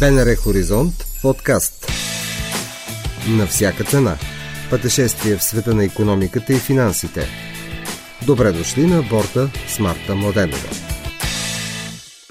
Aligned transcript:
БНР 0.00 0.36
Хоризонт 0.36 1.06
подкаст. 1.22 1.92
На 3.28 3.46
всяка 3.46 3.84
цена. 3.84 4.16
Пътешествие 4.70 5.36
в 5.36 5.42
света 5.42 5.74
на 5.74 5.84
економиката 5.84 6.52
и 6.52 6.58
финансите. 6.58 7.28
Добре 8.26 8.52
дошли 8.52 8.86
на 8.86 9.02
борта 9.02 9.50
с 9.68 9.78
Марта 9.78 10.14
Младенова. 10.14 10.95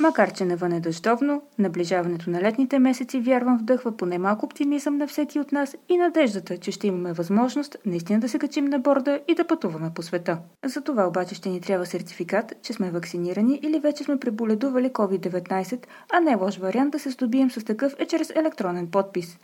Макар, 0.05 0.33
че 0.33 0.45
навън 0.45 0.71
е 0.71 0.79
дъждовно, 0.79 1.41
наближаването 1.59 2.29
на 2.29 2.41
летните 2.41 2.79
месеци 2.79 3.19
вярвам 3.19 3.57
вдъхва 3.57 3.97
поне 3.97 4.17
малко 4.17 4.45
оптимизъм 4.45 4.97
на 4.97 5.07
всеки 5.07 5.39
от 5.39 5.51
нас 5.51 5.75
и 5.89 5.97
надеждата, 5.97 6.57
че 6.57 6.71
ще 6.71 6.87
имаме 6.87 7.13
възможност 7.13 7.77
наистина 7.85 8.19
да 8.19 8.29
се 8.29 8.39
качим 8.39 8.65
на 8.65 8.79
борда 8.79 9.19
и 9.27 9.35
да 9.35 9.47
пътуваме 9.47 9.91
по 9.95 10.01
света. 10.01 10.37
За 10.65 10.81
това 10.81 11.07
обаче 11.07 11.35
ще 11.35 11.49
ни 11.49 11.61
трябва 11.61 11.85
сертификат, 11.85 12.53
че 12.61 12.73
сме 12.73 12.91
вакцинирани 12.91 13.59
или 13.63 13.79
вече 13.79 14.03
сме 14.03 14.19
преболедували 14.19 14.89
COVID-19, 14.89 15.85
а 16.13 16.19
не 16.19 16.35
лош 16.35 16.57
вариант 16.57 16.91
да 16.91 16.99
се 16.99 17.09
здобием 17.09 17.51
с 17.51 17.65
такъв 17.65 17.95
е 17.99 18.05
чрез 18.05 18.29
електронен 18.35 18.87
подпис. 18.87 19.37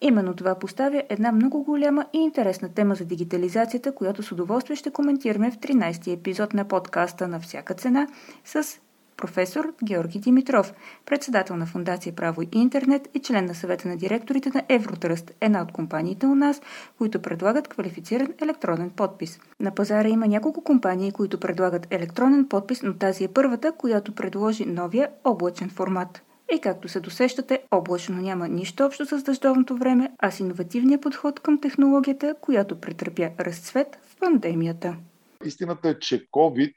Именно 0.00 0.34
това 0.34 0.54
поставя 0.54 1.02
една 1.08 1.32
много 1.32 1.64
голяма 1.64 2.06
и 2.12 2.18
интересна 2.18 2.68
тема 2.68 2.94
за 2.94 3.04
дигитализацията, 3.04 3.94
която 3.94 4.22
с 4.22 4.32
удоволствие 4.32 4.76
ще 4.76 4.90
коментираме 4.90 5.50
в 5.50 5.58
13-ти 5.58 6.12
епизод 6.12 6.54
на 6.54 6.64
подкаста 6.64 7.28
на 7.28 7.40
всяка 7.40 7.74
цена 7.74 8.06
с 8.44 8.78
професор 9.16 9.72
Георги 9.84 10.18
Димитров, 10.18 10.72
председател 11.06 11.56
на 11.56 11.66
Фундация 11.66 12.14
Право 12.14 12.42
и 12.42 12.48
Интернет 12.52 13.08
и 13.14 13.18
член 13.18 13.44
на 13.44 13.54
съвета 13.54 13.88
на 13.88 13.96
директорите 13.96 14.50
на 14.54 14.62
Евротръст, 14.68 15.32
една 15.40 15.62
от 15.62 15.72
компаниите 15.72 16.26
у 16.26 16.34
нас, 16.34 16.62
които 16.98 17.22
предлагат 17.22 17.68
квалифициран 17.68 18.28
електронен 18.42 18.90
подпис. 18.90 19.40
На 19.60 19.74
пазара 19.74 20.08
има 20.08 20.26
няколко 20.26 20.64
компании, 20.64 21.12
които 21.12 21.40
предлагат 21.40 21.86
електронен 21.90 22.48
подпис, 22.48 22.82
но 22.82 22.94
тази 22.94 23.24
е 23.24 23.28
първата, 23.28 23.72
която 23.72 24.14
предложи 24.14 24.64
новия 24.66 25.10
облачен 25.24 25.70
формат. 25.70 26.22
И 26.54 26.60
както 26.60 26.88
се 26.88 27.00
досещате, 27.00 27.62
облачно 27.70 28.16
няма 28.16 28.48
нищо 28.48 28.84
общо 28.84 29.06
с 29.06 29.22
дъждовното 29.22 29.76
време, 29.76 30.10
а 30.18 30.30
с 30.30 30.40
иновативния 30.40 31.00
подход 31.00 31.40
към 31.40 31.60
технологията, 31.60 32.34
която 32.40 32.80
претърпя 32.80 33.30
разцвет 33.40 33.98
в 34.02 34.16
пандемията. 34.20 34.96
Истината 35.44 35.88
е, 35.88 35.98
че 35.98 36.26
COVID 36.30 36.72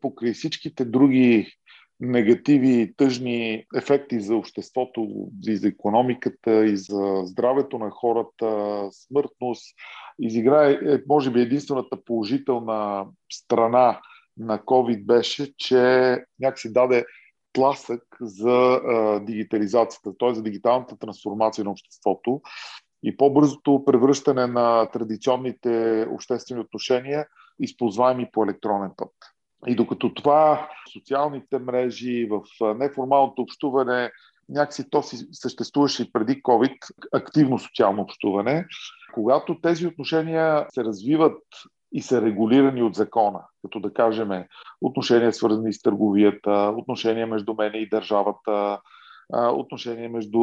покрай 0.00 0.32
всичките 0.32 0.84
други 0.84 1.52
негативи 2.00 2.92
тъжни 2.96 3.64
ефекти 3.76 4.20
за 4.20 4.36
обществото, 4.36 5.28
и 5.46 5.56
за 5.56 5.68
економиката, 5.68 6.64
и 6.64 6.76
за 6.76 7.22
здравето 7.24 7.78
на 7.78 7.90
хората, 7.90 8.88
смъртност, 8.92 9.74
изиграе, 10.18 10.72
е, 10.72 10.98
може 11.08 11.30
би, 11.30 11.40
единствената 11.40 12.04
положителна 12.04 13.06
страна 13.32 14.00
на 14.36 14.58
COVID 14.58 15.04
беше, 15.04 15.52
че 15.56 15.78
някакси 16.40 16.72
даде 16.72 17.04
тласък 17.52 18.02
за 18.20 18.80
а, 18.86 19.20
дигитализацията, 19.20 20.10
т.е. 20.18 20.34
за 20.34 20.42
дигиталната 20.42 20.98
трансформация 20.98 21.64
на 21.64 21.70
обществото 21.70 22.40
и 23.02 23.16
по-бързото 23.16 23.84
превръщане 23.86 24.46
на 24.46 24.90
традиционните 24.90 26.06
обществени 26.10 26.60
отношения– 26.60 27.26
използваеми 27.60 28.28
по 28.32 28.44
електронен 28.44 28.90
път. 28.96 29.12
И 29.66 29.74
докато 29.74 30.14
това 30.14 30.68
социалните 30.92 31.58
мрежи, 31.58 32.28
в 32.30 32.42
неформалното 32.74 33.42
общуване, 33.42 34.10
някакси 34.48 34.90
то 34.90 35.02
си 35.02 35.16
съществуваше 35.32 36.02
и 36.02 36.12
преди 36.12 36.42
COVID, 36.42 36.76
активно 37.12 37.58
социално 37.58 38.02
общуване, 38.02 38.66
когато 39.14 39.60
тези 39.60 39.86
отношения 39.86 40.66
се 40.70 40.84
развиват 40.84 41.42
и 41.92 42.02
са 42.02 42.22
регулирани 42.22 42.82
от 42.82 42.94
закона, 42.94 43.40
като 43.62 43.80
да 43.80 43.92
кажем 43.92 44.44
отношения 44.80 45.32
свързани 45.32 45.72
с 45.72 45.82
търговията, 45.82 46.74
отношения 46.76 47.26
между 47.26 47.54
мене 47.54 47.78
и 47.78 47.88
държавата, 47.88 48.80
отношения 49.32 50.10
между 50.10 50.40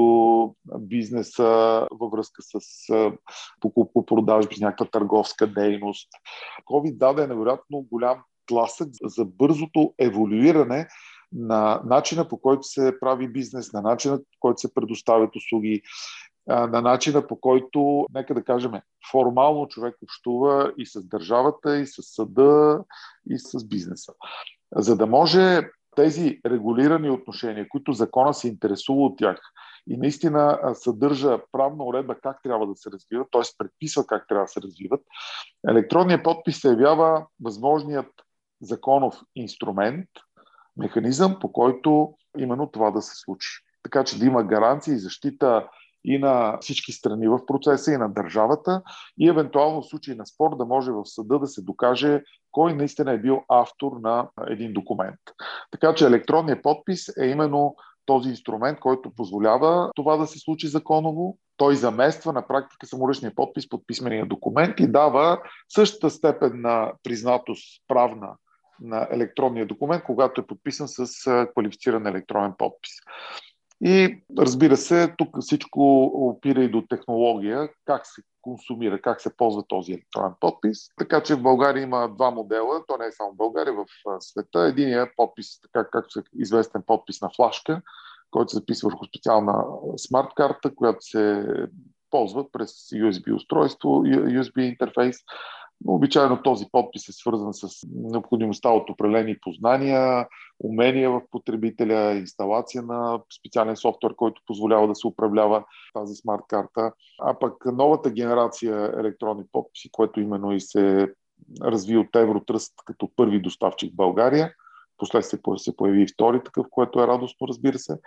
бизнеса 0.80 1.88
във 1.92 2.12
връзка 2.12 2.42
с 2.42 2.60
покупко-продажби, 3.62 4.56
някаква 4.62 4.86
търговска 4.86 5.48
дейност. 5.48 6.10
COVID 6.72 6.98
даде 6.98 7.28
невероятно 7.28 7.86
голям 7.92 8.23
тласък 8.45 8.89
за 9.04 9.26
бързото 9.26 9.94
еволюиране 10.00 10.88
на 11.32 11.82
начина 11.86 12.28
по 12.28 12.42
който 12.42 12.64
се 12.64 13.00
прави 13.00 13.28
бизнес, 13.28 13.73
на 13.73 13.82
начина 13.82 14.17
по 14.17 14.39
който 14.39 14.60
се 14.60 14.73
предоставят 14.73 15.36
услуги, 15.36 15.82
на 16.48 16.82
начина 16.82 17.28
по 17.28 17.40
който, 17.40 18.06
нека 18.14 18.34
да 18.34 18.44
кажем, 18.44 18.72
формално 19.11 19.67
човек 19.67 19.95
общува 20.04 20.73
и 20.78 20.86
с 20.86 21.04
държавата, 21.04 21.78
и 21.78 21.88
с 21.88 22.02
съда, 22.02 22.84
и 23.30 23.40
с 23.40 23.67
бизнеса. 23.67 24.14
За 24.76 24.98
да 24.98 25.08
може 25.08 25.61
тези 25.98 26.40
регулирани 26.46 27.10
отношения, 27.10 27.70
които 27.70 27.94
закона 27.94 28.34
се 28.34 28.48
интересува 28.48 29.02
от 29.02 29.18
тях 29.18 29.40
и 29.90 29.98
наистина 29.98 30.60
съдържа 30.74 31.40
правна 31.52 31.84
уредба 31.84 32.16
как 32.24 32.44
трябва 32.44 32.68
да 32.68 32.76
се 32.76 32.92
развиват, 32.92 33.28
т.е. 33.32 33.42
предписва 33.58 34.08
как 34.08 34.28
трябва 34.28 34.44
да 34.44 34.48
се 34.48 34.62
развиват, 34.62 35.02
електронният 35.70 36.24
подпис 36.24 36.62
се 36.62 36.68
явява 36.68 37.26
възможният 37.44 38.08
законов 38.62 39.16
инструмент, 39.36 40.10
механизъм, 40.78 41.40
по 41.40 41.52
който 41.52 42.14
именно 42.38 42.68
това 42.72 42.92
да 42.92 43.02
се 43.02 43.16
случи. 43.16 43.50
Така 43.84 44.04
че 44.04 44.20
да 44.20 44.26
има 44.26 44.44
гаранция 44.44 44.94
и 44.94 45.00
защита 45.00 45.70
и 46.08 46.18
на 46.18 46.58
всички 46.62 46.92
страни 46.92 47.28
в 47.28 47.45
процеса, 47.45 47.92
и 47.92 47.98
на 47.98 48.10
държавата, 48.10 48.82
и 49.20 49.30
евентуално 49.30 49.82
в 49.82 49.88
случай 49.88 50.16
на 50.16 50.26
спор 50.26 50.58
да 50.58 50.66
може 50.66 50.92
в 50.92 51.06
съда 51.06 51.40
да 51.40 51.48
се 51.48 51.62
докаже 51.62 52.23
кой 52.52 52.73
наистина 52.73 53.12
е 53.12 53.18
бил 53.18 53.44
автор 53.50 53.92
на 54.02 54.30
един 54.48 54.73
документ. 54.73 55.20
Така 55.72 55.96
че 55.96 56.06
електронният 56.06 56.64
подпис 56.64 57.17
е 57.17 57.26
именно 57.26 57.76
този 58.06 58.30
инструмент, 58.30 58.80
който 58.80 59.16
позволява 59.16 59.92
това 59.96 60.17
да 60.17 60.28
се 60.28 60.40
случи 60.40 60.67
законово. 60.67 61.38
Той 61.58 61.76
замества 61.76 62.34
на 62.34 62.48
практика 62.48 62.88
саморъчния 62.88 63.36
подпис 63.36 63.70
под 63.70 63.88
писмения 63.88 64.26
документ 64.26 64.80
и 64.80 64.88
дава 64.88 65.42
същата 65.70 66.10
степен 66.10 66.62
на 66.62 66.94
признатост 67.04 67.84
правна 67.88 68.36
на 68.82 69.08
електронния 69.12 69.66
документ, 69.66 70.04
когато 70.04 70.42
е 70.42 70.48
подписан 70.48 70.88
с 70.88 71.08
квалифициран 71.54 72.08
електронен 72.08 72.54
подпис. 72.58 72.92
И 73.82 74.23
разбира 74.38 74.77
се, 74.77 75.14
тук 75.17 75.38
всичко 75.39 76.04
опира 76.04 76.64
и 76.64 76.71
до 76.71 76.83
технология, 76.89 77.70
как 77.86 78.05
се 78.05 78.21
консумира, 78.42 79.02
как 79.02 79.21
се 79.21 79.38
ползва 79.38 79.64
този 79.67 79.93
електронен 79.93 80.33
подпис. 80.39 80.77
Така 80.98 81.23
че 81.23 81.36
в 81.36 81.42
България 81.42 81.83
има 81.83 82.10
два 82.16 82.32
модела, 82.32 82.83
то 82.87 82.98
не 82.98 83.05
е 83.05 83.11
само 83.11 83.32
в 83.32 83.37
България, 83.37 83.73
в 83.73 83.86
света. 84.20 84.60
Единият 84.60 85.10
подпис, 85.16 85.61
така 85.61 85.89
както 85.92 86.20
е 86.20 86.23
известен 86.36 86.83
подпис 86.86 87.21
на 87.21 87.30
флашка, 87.36 87.82
който 88.32 88.49
се 88.49 88.58
записва 88.58 88.89
върху 88.89 89.05
специална 89.05 89.66
смарт 89.98 90.27
карта, 90.36 90.76
която 90.76 91.02
се 91.02 91.45
ползва 92.10 92.52
през 92.52 92.71
USB 92.71 93.36
устройство, 93.36 93.89
USB 93.89 94.60
интерфейс. 94.60 95.17
Обичайно 95.86 96.42
този 96.43 96.65
подпис 96.71 97.10
е 97.10 97.11
свързан 97.11 97.54
с 97.54 97.67
необходимостта 97.93 98.70
от 98.70 98.89
определени 98.89 99.39
познания, 99.42 100.27
умения 100.60 101.11
в 101.11 101.21
потребителя, 101.32 102.15
инсталация 102.15 102.82
на 102.82 103.20
специален 103.39 103.76
софтуер, 103.76 104.16
който 104.16 104.42
позволява 104.45 104.87
да 104.87 104.95
се 104.95 105.08
управлява 105.08 105.64
тази 105.93 106.16
смарт 106.16 106.42
карта. 106.48 106.92
А 107.21 107.39
пък 107.39 107.66
новата 107.66 108.10
генерация 108.10 108.92
електронни 108.99 109.43
подписи, 109.52 109.89
което 109.92 110.20
именно 110.20 110.52
и 110.52 110.61
се 110.61 111.14
разви 111.61 111.98
от 111.98 112.16
Евротръст 112.16 112.73
като 112.86 113.10
първи 113.16 113.42
доставчик 113.42 113.93
в 113.93 113.95
България, 113.95 114.54
последствие 114.98 115.39
се 115.58 115.76
появи 115.76 116.02
и 116.02 116.08
втори 116.08 116.43
такъв, 116.43 116.66
което 116.71 117.02
е 117.02 117.08
радостно, 117.08 117.48
разбира 117.48 117.80
се, 117.80 117.98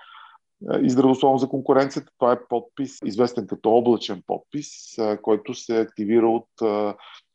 и 0.82 0.90
здравословно 0.90 1.38
за 1.38 1.48
конкуренцията. 1.48 2.12
Това 2.18 2.32
е 2.32 2.44
подпис, 2.48 2.98
известен 3.04 3.46
като 3.46 3.70
облачен 3.70 4.22
подпис, 4.26 4.68
който 5.22 5.54
се 5.54 5.80
активира 5.80 6.28
от 6.28 6.48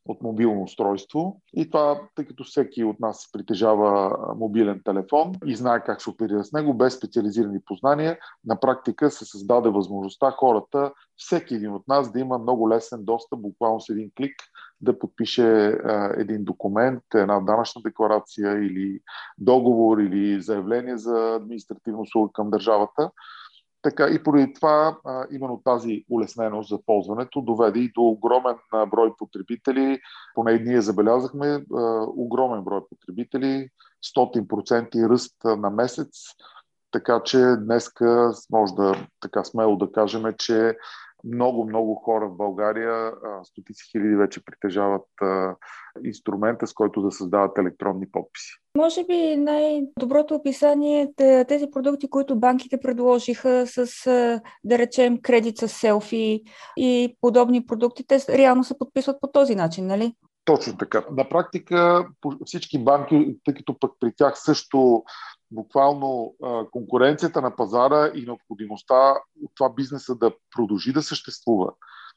от 0.08 0.22
мобилно 0.22 0.62
устройство. 0.62 1.40
И 1.54 1.70
това, 1.70 2.00
тъй 2.14 2.24
като 2.24 2.44
всеки 2.44 2.84
от 2.84 3.00
нас 3.00 3.28
притежава 3.32 4.16
мобилен 4.36 4.80
телефон 4.84 5.32
и 5.46 5.56
знае 5.56 5.84
как 5.84 6.02
се 6.02 6.10
оперира 6.10 6.44
с 6.44 6.52
него, 6.52 6.74
без 6.74 6.94
специализирани 6.94 7.60
познания, 7.66 8.18
на 8.44 8.60
практика 8.60 9.10
се 9.10 9.24
създаде 9.24 9.68
възможността 9.68 10.30
хората, 10.30 10.92
всеки 11.16 11.54
един 11.54 11.72
от 11.72 11.88
нас 11.88 12.12
да 12.12 12.20
има 12.20 12.38
много 12.38 12.70
лесен 12.70 13.04
достъп, 13.04 13.40
буквално 13.40 13.80
с 13.80 13.88
един 13.88 14.10
клик, 14.16 14.34
да 14.80 14.98
подпише 14.98 15.78
един 16.16 16.44
документ, 16.44 17.02
една 17.14 17.40
данъчна 17.40 17.82
декларация 17.82 18.52
или 18.52 19.00
договор 19.38 19.98
или 19.98 20.42
заявление 20.42 20.98
за 20.98 21.34
административно 21.34 22.00
услуга 22.00 22.32
към 22.32 22.50
държавата. 22.50 23.10
Така 23.86 24.08
и 24.08 24.22
поради 24.22 24.52
това 24.52 24.98
а, 25.04 25.26
именно 25.30 25.60
тази 25.64 26.04
улесненост 26.10 26.68
за 26.68 26.78
ползването 26.86 27.40
доведе 27.40 27.80
и 27.80 27.92
до 27.92 28.02
огромен 28.02 28.54
брой 28.90 29.12
потребители. 29.18 30.00
Поне 30.34 30.58
ние 30.58 30.80
забелязахме 30.80 31.46
а, 31.46 31.62
огромен 32.16 32.64
брой 32.64 32.80
потребители, 32.90 33.68
100% 34.16 35.08
ръст 35.08 35.36
на 35.44 35.70
месец. 35.70 36.08
Така 36.90 37.20
че 37.24 37.38
днеска 37.38 38.32
може 38.50 38.74
да 38.74 39.06
така 39.20 39.44
смело 39.44 39.76
да 39.76 39.92
кажем, 39.92 40.24
че 40.38 40.76
много, 41.32 41.66
много 41.66 41.94
хора 41.94 42.28
в 42.28 42.36
България, 42.36 43.12
стотици 43.42 43.84
хиляди 43.90 44.16
вече 44.16 44.44
притежават 44.44 45.06
инструмента, 46.04 46.66
с 46.66 46.72
който 46.72 47.02
да 47.02 47.10
създават 47.10 47.58
електронни 47.58 48.06
подписи. 48.12 48.52
Може 48.78 49.04
би 49.04 49.36
най-доброто 49.36 50.34
описание 50.34 51.08
е 51.20 51.44
тези 51.44 51.66
продукти, 51.72 52.10
които 52.10 52.38
банките 52.38 52.80
предложиха 52.80 53.66
с, 53.66 53.86
да 54.64 54.78
речем, 54.78 55.18
кредит 55.22 55.58
с 55.58 55.68
селфи 55.68 56.42
и 56.76 57.16
подобни 57.20 57.66
продукти, 57.66 58.06
те 58.06 58.18
реално 58.28 58.64
се 58.64 58.78
подписват 58.78 59.20
по 59.20 59.28
този 59.28 59.54
начин, 59.54 59.86
нали? 59.86 60.12
Точно 60.46 60.76
така. 60.76 61.04
На 61.10 61.28
практика 61.28 62.08
всички 62.44 62.84
банки, 62.84 63.36
тъй 63.44 63.54
като 63.54 63.78
пък 63.78 63.92
при 64.00 64.12
тях 64.16 64.38
също 64.38 65.04
буквално 65.50 66.34
конкуренцията 66.70 67.42
на 67.42 67.56
пазара 67.56 68.10
и 68.14 68.24
необходимостта 68.26 69.14
от 69.44 69.50
това 69.54 69.68
бизнеса 69.74 70.14
да 70.14 70.32
продължи 70.56 70.92
да 70.92 71.02
съществува 71.02 71.72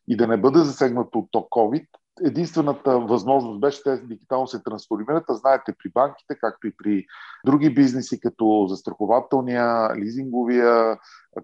и 0.08 0.18
да 0.18 0.28
не 0.28 0.38
бъде 0.38 0.60
засегнат 0.60 1.16
от 1.16 1.30
COVID, 1.32 1.88
единствената 2.24 3.00
възможност 3.00 3.60
беше 3.60 3.84
те 3.84 3.98
дигитално 3.98 4.48
се 4.48 4.64
трансформират, 4.64 5.24
а 5.30 5.34
знаете 5.34 5.74
при 5.84 5.90
банките, 5.90 6.36
както 6.36 6.68
и 6.68 6.74
при 6.78 7.06
други 7.46 7.74
бизнеси, 7.74 8.20
като 8.20 8.66
застрахователния, 8.70 9.96
лизинговия, 9.96 11.00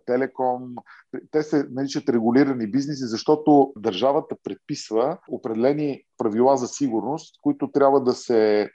телеком, 0.05 0.75
те 1.31 1.43
се 1.43 1.67
наричат 1.71 2.09
регулирани 2.09 2.67
бизнеси, 2.67 3.03
защото 3.05 3.73
държавата 3.77 4.35
предписва 4.43 5.17
определени 5.29 6.03
правила 6.17 6.57
за 6.57 6.67
сигурност, 6.67 7.35
които 7.41 7.71
трябва 7.71 8.03
да 8.03 8.13
се 8.13 8.69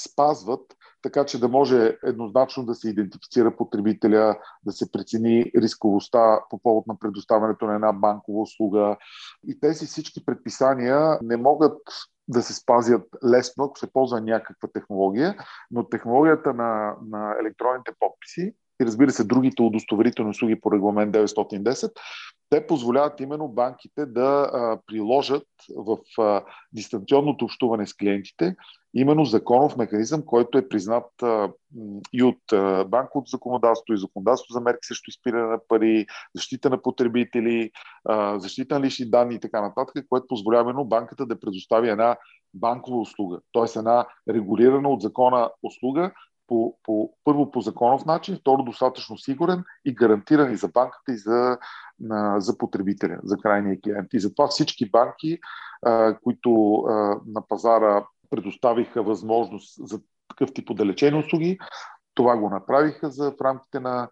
спазват, 0.00 0.76
така 1.02 1.24
че 1.26 1.40
да 1.40 1.48
може 1.48 1.96
еднозначно 2.04 2.64
да 2.64 2.74
се 2.74 2.88
идентифицира 2.88 3.56
потребителя, 3.56 4.38
да 4.64 4.72
се 4.72 4.92
прецени 4.92 5.52
рисковостта 5.56 6.40
по 6.50 6.58
повод 6.58 6.86
на 6.86 6.98
предоставянето 6.98 7.66
на 7.66 7.74
една 7.74 7.92
банкова 7.92 8.40
услуга. 8.40 8.96
И 9.48 9.60
тези 9.60 9.86
всички 9.86 10.24
предписания 10.24 11.18
не 11.22 11.36
могат 11.36 11.78
да 12.28 12.42
се 12.42 12.54
спазят 12.54 13.02
лесно, 13.24 13.64
ако 13.64 13.78
се 13.78 13.92
ползва 13.92 14.20
някаква 14.20 14.68
технология, 14.72 15.36
но 15.70 15.88
технологията 15.88 16.54
на, 16.54 16.94
на 17.02 17.36
електронните 17.40 17.92
подписи 17.98 18.54
и 18.80 18.86
разбира 18.86 19.10
се 19.10 19.24
другите 19.24 19.62
удостоверителни 19.62 20.30
услуги 20.30 20.60
по 20.60 20.72
регламент 20.72 21.14
910, 21.14 21.92
те 22.50 22.66
позволяват 22.66 23.20
именно 23.20 23.48
банките 23.48 24.06
да 24.06 24.50
приложат 24.86 25.46
в 25.76 25.98
дистанционното 26.72 27.44
общуване 27.44 27.86
с 27.86 27.94
клиентите 27.94 28.56
именно 28.94 29.24
законов 29.24 29.76
механизъм, 29.76 30.22
който 30.26 30.58
е 30.58 30.68
признат 30.68 31.04
и 32.12 32.22
от 32.22 32.38
банковото 32.90 33.30
законодателство, 33.30 33.94
и 33.94 33.98
законодателство 33.98 34.52
за 34.52 34.60
мерки 34.60 34.86
срещу 34.86 35.10
изпиране 35.10 35.46
на 35.46 35.58
пари, 35.68 36.06
защита 36.34 36.70
на 36.70 36.82
потребители, 36.82 37.70
защита 38.36 38.78
на 38.78 38.84
лични 38.84 39.10
данни 39.10 39.34
и 39.34 39.40
така 39.40 39.60
нататък, 39.60 40.06
което 40.08 40.26
позволява 40.28 40.70
именно 40.70 40.84
банката 40.84 41.26
да 41.26 41.40
предостави 41.40 41.88
една 41.88 42.16
банкова 42.54 43.00
услуга, 43.00 43.40
т.е. 43.52 43.78
една 43.78 44.06
регулирана 44.30 44.88
от 44.88 45.02
закона 45.02 45.50
услуга, 45.62 46.12
по, 46.50 46.76
по, 46.82 47.12
първо 47.24 47.50
по 47.50 47.60
законов 47.60 48.04
начин, 48.04 48.36
второ 48.40 48.62
достатъчно 48.62 49.18
сигурен 49.18 49.64
и 49.84 49.94
гарантиран 49.94 50.52
и 50.52 50.56
за 50.56 50.68
банката 50.68 51.12
и 51.12 51.16
за, 51.16 51.58
на, 52.00 52.40
за 52.40 52.58
потребителя, 52.58 53.18
за 53.22 53.36
крайния 53.36 53.80
клиент. 53.80 54.08
И 54.12 54.20
затова 54.20 54.48
всички 54.48 54.90
банки, 54.90 55.38
а, 55.86 56.18
които 56.22 56.74
а, 56.74 56.92
на 57.26 57.46
пазара 57.48 58.06
предоставиха 58.30 59.02
възможност 59.02 59.88
за 59.88 60.00
такъв 60.28 60.54
тип 60.54 60.70
отдалечени 60.70 61.18
услуги, 61.18 61.58
това 62.14 62.36
го 62.36 62.50
направиха 62.50 63.10
за 63.10 63.30
в 63.30 63.40
рамките 63.40 63.80
на 63.80 64.08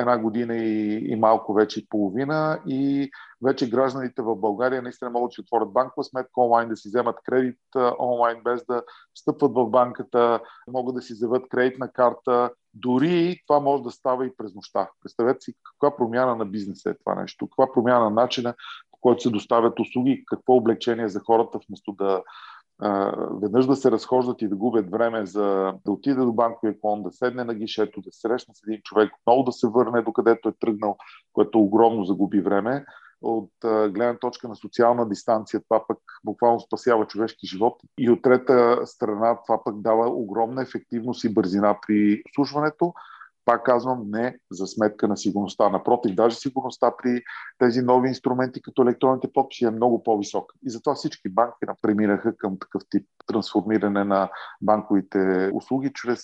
една 0.00 0.18
година 0.18 0.56
и, 0.56 0.94
и 1.12 1.16
малко 1.16 1.54
вече 1.54 1.80
и 1.80 1.86
половина 1.88 2.60
и 2.66 3.10
вече 3.44 3.70
гражданите 3.70 4.22
в 4.22 4.36
България 4.36 4.82
наистина 4.82 5.10
могат 5.10 5.28
да 5.28 5.34
си 5.34 5.40
отворят 5.40 5.72
банкова 5.72 6.04
сметка 6.04 6.40
онлайн, 6.40 6.68
да 6.68 6.76
си 6.76 6.88
вземат 6.88 7.16
кредит 7.24 7.58
онлайн 7.98 8.40
без 8.44 8.66
да 8.66 8.82
стъпват 9.14 9.52
в 9.54 9.66
банката, 9.66 10.40
могат 10.68 10.94
да 10.94 11.02
си 11.02 11.12
вземат 11.12 11.48
кредитна 11.48 11.92
карта. 11.92 12.50
Дори 12.74 13.40
това 13.46 13.60
може 13.60 13.82
да 13.82 13.90
става 13.90 14.26
и 14.26 14.36
през 14.36 14.54
нощта. 14.54 14.90
Представете 15.02 15.40
си 15.40 15.52
каква 15.62 15.96
промяна 15.96 16.36
на 16.36 16.46
бизнеса 16.46 16.90
е 16.90 16.98
това 16.98 17.14
нещо, 17.14 17.48
каква 17.48 17.72
промяна 17.72 18.04
на 18.04 18.10
начина, 18.10 18.54
по 18.90 18.98
който 19.00 19.22
се 19.22 19.30
доставят 19.30 19.80
услуги, 19.80 20.24
какво 20.26 20.54
облегчение 20.54 21.08
за 21.08 21.20
хората, 21.20 21.58
вместо 21.68 21.92
да 21.92 22.22
веднъж 23.42 23.66
да 23.66 23.76
се 23.76 23.90
разхождат 23.90 24.42
и 24.42 24.48
да 24.48 24.56
губят 24.56 24.90
време 24.90 25.26
за 25.26 25.74
да 25.84 25.92
отиде 25.92 26.20
до 26.20 26.32
банковия 26.32 26.80
клон, 26.80 27.02
да 27.02 27.10
седне 27.10 27.44
на 27.44 27.54
гишето, 27.54 28.00
да 28.00 28.12
срещне 28.12 28.54
с 28.54 28.62
един 28.66 28.80
човек, 28.82 29.12
отново 29.20 29.42
да 29.42 29.52
се 29.52 29.68
върне 29.68 30.02
до 30.02 30.12
където 30.12 30.48
е 30.48 30.52
тръгнал, 30.60 30.96
което 31.32 31.60
огромно 31.60 32.04
загуби 32.04 32.40
време. 32.40 32.84
От 33.22 33.50
гледна 33.64 34.18
точка 34.18 34.48
на 34.48 34.56
социална 34.56 35.08
дистанция, 35.08 35.60
това 35.68 35.84
пък 35.88 35.98
буквално 36.24 36.60
спасява 36.60 37.06
човешки 37.06 37.46
живот. 37.46 37.74
И 37.98 38.10
от 38.10 38.22
трета 38.22 38.86
страна, 38.86 39.38
това 39.46 39.64
пък 39.64 39.80
дава 39.80 40.08
огромна 40.08 40.62
ефективност 40.62 41.24
и 41.24 41.34
бързина 41.34 41.78
при 41.86 42.22
слушването 42.34 42.92
пак 43.46 43.64
казвам, 43.64 44.10
не 44.10 44.38
за 44.50 44.66
сметка 44.66 45.08
на 45.08 45.16
сигурността. 45.16 45.68
Напротив, 45.68 46.14
даже 46.14 46.36
сигурността 46.36 46.92
при 47.02 47.22
тези 47.58 47.82
нови 47.82 48.08
инструменти, 48.08 48.62
като 48.62 48.82
електронните 48.82 49.32
подписи, 49.32 49.64
е 49.64 49.70
много 49.70 50.02
по-висока. 50.02 50.54
И 50.66 50.70
затова 50.70 50.94
всички 50.94 51.28
банки 51.28 51.56
преминаха 51.82 52.36
към 52.36 52.58
такъв 52.58 52.82
тип 52.90 53.06
трансформиране 53.26 54.04
на 54.04 54.30
банковите 54.62 55.50
услуги 55.54 55.90
чрез 55.94 56.20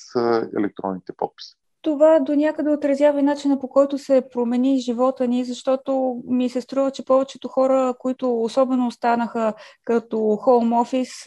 електронните 0.58 1.12
подписи. 1.16 1.56
Това 1.82 2.20
до 2.20 2.34
някъде 2.34 2.70
отразява 2.70 3.20
и 3.20 3.22
начина 3.22 3.58
по 3.58 3.68
който 3.68 3.98
се 3.98 4.28
промени 4.32 4.80
живота 4.80 5.28
ни, 5.28 5.44
защото 5.44 6.22
ми 6.26 6.48
се 6.48 6.60
струва, 6.60 6.90
че 6.90 7.04
повечето 7.04 7.48
хора, 7.48 7.94
които 7.98 8.42
особено 8.42 8.86
останаха 8.86 9.54
като 9.84 10.36
хоум 10.36 10.72
офис, 10.72 11.26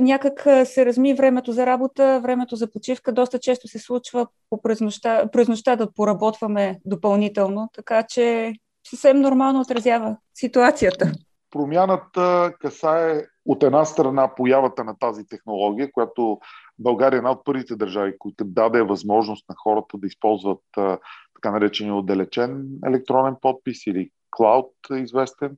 някак 0.00 0.46
се 0.64 0.86
разми 0.86 1.14
времето 1.14 1.52
за 1.52 1.66
работа, 1.66 2.20
времето 2.22 2.56
за 2.56 2.70
почивка. 2.70 3.12
Доста 3.12 3.38
често 3.38 3.68
се 3.68 3.78
случва 3.78 4.26
по 4.50 4.62
през 4.62 4.80
нощта, 4.80 5.28
през 5.32 5.48
нощта 5.48 5.76
да 5.76 5.92
поработваме 5.92 6.80
допълнително, 6.84 7.68
така 7.74 8.02
че 8.02 8.52
съвсем 8.86 9.20
нормално 9.20 9.60
отразява 9.60 10.16
ситуацията. 10.34 11.12
Промяната 11.50 12.52
касае 12.60 13.22
от 13.46 13.62
една 13.62 13.84
страна 13.84 14.34
появата 14.34 14.84
на 14.84 14.98
тази 14.98 15.26
технология, 15.26 15.92
която 15.92 16.38
България 16.78 17.16
е 17.16 17.18
една 17.18 17.30
от 17.30 17.44
първите 17.44 17.76
държави, 17.76 18.18
които 18.18 18.44
даде 18.44 18.82
възможност 18.82 19.48
на 19.48 19.54
хората 19.58 19.98
да 19.98 20.06
използват 20.06 20.60
така 21.34 21.50
наречения 21.50 21.94
отдалечен 21.94 22.68
електронен 22.86 23.36
подпис 23.40 23.86
или 23.86 24.10
клауд 24.36 24.72
известен. 24.94 25.56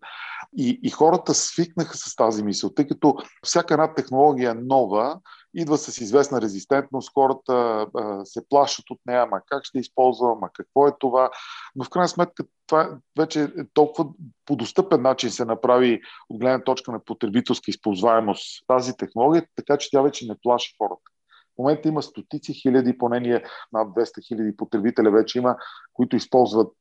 И, 0.57 0.81
и 0.83 0.91
хората 0.91 1.35
свикнаха 1.35 1.97
с 1.97 2.17
тази 2.17 2.43
мисъл, 2.43 2.71
тъй 2.71 2.87
като 2.87 3.17
всяка 3.43 3.75
една 3.75 3.95
технология 3.95 4.51
е 4.51 4.55
нова, 4.55 5.21
идва 5.55 5.79
с 5.79 5.99
известна 5.99 6.41
резистентност, 6.41 7.11
хората 7.15 7.87
а, 7.97 8.25
се 8.25 8.49
плашат 8.49 8.91
от 8.91 8.99
нея, 9.07 9.27
ма 9.27 9.41
как 9.47 9.65
ще 9.65 9.79
използвам, 9.79 10.39
ма 10.41 10.49
какво 10.53 10.89
е 10.89 10.93
това. 10.99 11.31
Но 11.77 11.85
в 11.85 11.91
крайна 11.91 12.09
сметка 12.09 12.45
това 12.67 12.99
вече 13.19 13.43
е 13.43 13.49
толкова 13.75 14.11
по 14.47 14.57
достъпен 14.57 15.03
начин 15.03 15.31
се 15.31 15.45
направи 15.45 16.01
от 16.29 16.41
гледна 16.41 16.65
точка 16.65 16.93
на 16.93 17.05
потребителска 17.05 17.71
използваемост 17.71 18.67
тази 18.67 18.97
технология, 18.97 19.47
така 19.57 19.77
че 19.77 19.89
тя 19.91 20.03
вече 20.03 20.27
не 20.27 20.35
плаши 20.43 20.75
хората. 20.79 21.14
В 21.55 21.59
момента 21.59 21.89
има 21.89 22.03
стотици 22.03 22.53
хиляди, 22.53 22.99
поне 22.99 23.21
ние 23.21 23.45
над 23.73 23.89
200 23.89 24.27
хиляди 24.29 24.57
потребителя 24.57 25.11
вече 25.11 25.39
има, 25.39 25.57
които 25.93 26.17
използват 26.17 26.73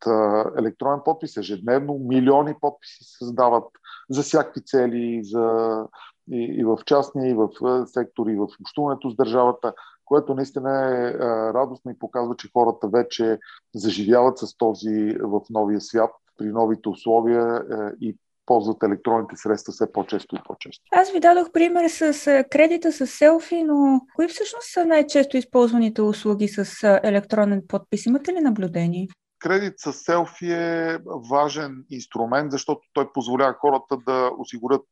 електронен 0.58 1.00
подпис 1.06 1.38
ежедневно. 1.38 2.00
Милиони 2.00 2.56
подписи 2.62 3.04
се 3.04 3.18
създават 3.18 3.64
за 4.10 4.24
всякакви 4.24 4.62
цели, 4.66 5.20
за, 5.24 5.88
и, 6.32 6.56
и 6.60 6.64
в 6.64 6.78
частния, 6.86 7.30
и 7.30 7.34
в 7.34 7.50
сектори, 7.86 8.32
и 8.32 8.36
в 8.36 8.48
общуването 8.62 9.10
с 9.10 9.16
държавата, 9.16 9.74
което 10.06 10.36
наистина 10.36 11.00
е 11.00 11.14
радостно 11.54 11.92
и 11.92 12.00
показва, 12.00 12.36
че 12.36 12.50
хората 12.54 12.88
вече 12.88 13.40
заживяват 13.76 14.38
с 14.38 14.58
този 14.58 15.16
в 15.22 15.42
новия 15.50 15.82
свят 15.82 16.12
при 16.38 16.48
новите 16.48 16.90
условия 16.90 17.42
а, 17.42 17.92
и 18.02 18.18
ползват 18.46 18.84
електронните 18.84 19.36
средства 19.36 19.74
все 19.74 19.92
по-често 19.92 20.36
и 20.36 20.40
по-често. 20.46 20.84
Аз 20.92 21.12
ви 21.12 21.20
дадох 21.20 21.52
пример 21.52 21.90
с 21.90 22.44
кредита 22.52 22.92
с 22.92 23.08
селфи, 23.08 23.64
но 23.64 24.02
кои 24.16 24.28
всъщност 24.28 24.72
са 24.74 24.86
най-често 24.86 25.38
използваните 25.38 26.02
услуги 26.02 26.48
с 26.48 26.84
електронен 27.04 27.62
подпис? 27.68 28.06
Имате 28.06 28.34
ли 28.34 28.40
наблюдение? 28.40 29.08
Кредит 29.44 29.74
с 29.78 29.94
селфи 29.94 30.52
е 30.52 30.98
важен 31.30 31.86
инструмент, 31.90 32.52
защото 32.52 32.82
той 32.94 33.14
позволява 33.14 33.54
хората 33.54 33.98
да 34.06 34.32
осигурят 34.38 34.86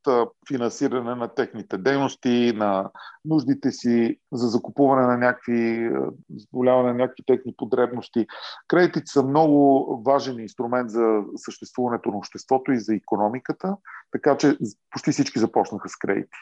финансиране 0.48 1.14
на 1.14 1.28
техните 1.28 1.78
дейности, 1.78 2.52
на 2.56 2.90
нуждите 3.24 3.70
си 3.70 4.18
за 4.32 4.48
закупуване 4.48 5.06
на 5.06 5.16
някакви, 5.16 5.90
задоволяване 6.36 6.88
на 6.88 6.98
някакви 6.98 7.22
техни 7.26 7.54
потребности. 7.56 8.26
Кредитите 8.68 9.06
са 9.06 9.22
много 9.22 10.02
важен 10.06 10.38
инструмент 10.38 10.90
за 10.90 11.22
съществуването 11.36 12.10
на 12.10 12.16
обществото 12.16 12.72
и 12.72 12.80
за 12.80 12.94
економиката, 12.94 13.76
така 14.12 14.36
че 14.36 14.58
почти 14.90 15.12
всички 15.12 15.38
започнаха 15.38 15.88
с 15.88 15.96
кредити. 15.96 16.38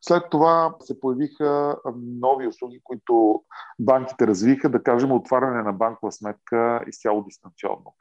След 0.00 0.22
това 0.30 0.74
се 0.80 1.00
появиха 1.00 1.76
нови 2.20 2.46
услуги, 2.46 2.80
които 2.84 3.42
банките 3.78 4.26
развиха, 4.26 4.68
да 4.68 4.82
кажем 4.82 5.12
отваряне 5.12 5.62
на 5.62 5.72
банкова 5.72 6.12
сметка 6.12 6.80
изцяло 6.86 7.24
дистанционно 7.24 7.53
дистанционно. 7.54 7.94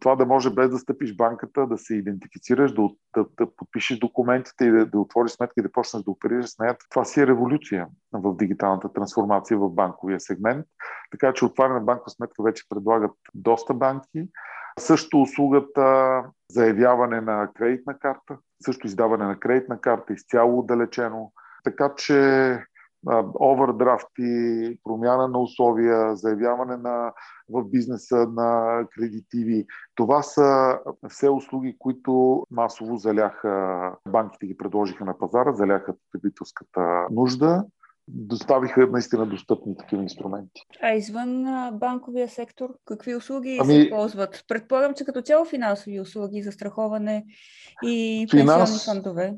това 0.00 0.16
да 0.16 0.26
може 0.26 0.50
без 0.50 0.70
да 0.70 0.78
стъпиш 0.78 1.16
банката, 1.16 1.66
да 1.66 1.78
се 1.78 1.94
идентифицираш, 1.94 2.72
да, 2.74 2.88
да, 3.16 3.26
да 3.38 3.56
подпишеш 3.56 3.98
документите 3.98 4.64
и 4.64 4.70
да, 4.70 4.86
да 4.86 5.00
отвориш 5.00 5.32
сметка 5.32 5.54
и 5.58 5.62
да 5.62 5.72
почнеш 5.72 6.02
да 6.02 6.10
оперираш 6.10 6.46
с 6.46 6.58
нея, 6.58 6.76
това 6.90 7.04
си 7.04 7.20
е 7.20 7.26
революция 7.26 7.86
в 8.12 8.36
дигиталната 8.36 8.92
трансформация 8.92 9.58
в 9.58 9.70
банковия 9.70 10.20
сегмент. 10.20 10.66
Така 11.10 11.32
че 11.32 11.44
отваряне 11.44 11.80
банкова 11.80 12.10
сметка 12.10 12.42
вече 12.42 12.64
предлагат 12.68 13.12
доста 13.34 13.74
банки. 13.74 14.28
Също 14.78 15.22
услугата 15.22 16.22
заявяване 16.50 17.20
на 17.20 17.50
кредитна 17.54 17.98
карта, 17.98 18.38
също 18.64 18.86
издаване 18.86 19.24
на 19.24 19.40
кредитна 19.40 19.80
карта, 19.80 20.12
изцяло 20.12 20.58
отдалечено. 20.58 21.32
Така 21.64 21.92
че 21.96 22.60
овердрафти, 23.40 24.78
промяна 24.84 25.28
на 25.28 25.38
условия, 25.38 26.16
заявяване 26.16 26.76
на, 26.76 27.12
в 27.48 27.64
бизнеса 27.64 28.16
на 28.16 28.80
кредитиви. 28.94 29.66
Това 29.94 30.22
са 30.22 30.78
все 31.08 31.28
услуги, 31.28 31.76
които 31.78 32.42
масово 32.50 32.96
заляха, 32.96 33.92
банките 34.08 34.46
ги 34.46 34.56
предложиха 34.56 35.04
на 35.04 35.18
пазара, 35.18 35.52
заляха 35.52 35.94
потребителската 36.12 37.06
нужда 37.10 37.64
доставиха 38.08 38.86
наистина 38.86 39.26
достъпни 39.26 39.76
такива 39.76 40.02
инструменти. 40.02 40.62
А 40.82 40.92
извън 40.92 41.44
банковия 41.72 42.28
сектор, 42.28 42.74
какви 42.84 43.14
услуги 43.14 43.58
ами, 43.60 43.74
се 43.74 43.90
ползват? 43.90 44.44
Предполагам, 44.48 44.94
че 44.94 45.04
като 45.04 45.22
цяло 45.22 45.44
финансови 45.44 46.00
услуги, 46.00 46.42
застраховане 46.42 47.24
и 47.82 48.26
финанс... 48.30 48.70
пенсионни 48.70 49.02
фондове. 49.02 49.34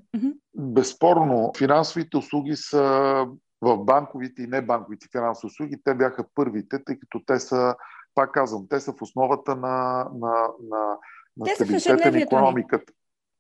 Безспорно, 0.55 1.53
финансовите 1.59 2.17
услуги 2.17 2.57
са 2.57 3.27
в 3.61 3.77
банковите 3.77 4.43
и 4.43 4.47
небанковите 4.47 5.09
финансови 5.13 5.47
услуги. 5.47 5.83
Те 5.85 5.95
бяха 5.95 6.25
първите, 6.35 6.85
тъй 6.85 6.99
като 6.99 7.25
те 7.27 7.39
са, 7.39 7.75
пак 8.15 8.33
казвам, 8.33 8.67
те 8.71 8.81
са 8.81 8.93
в 8.93 9.03
основата 9.03 9.57
на, 9.57 10.09
на, 10.15 10.49
на, 10.71 10.99
на 11.37 11.47
стабилитета 11.55 12.11
на 12.11 12.19
економиката. 12.19 12.93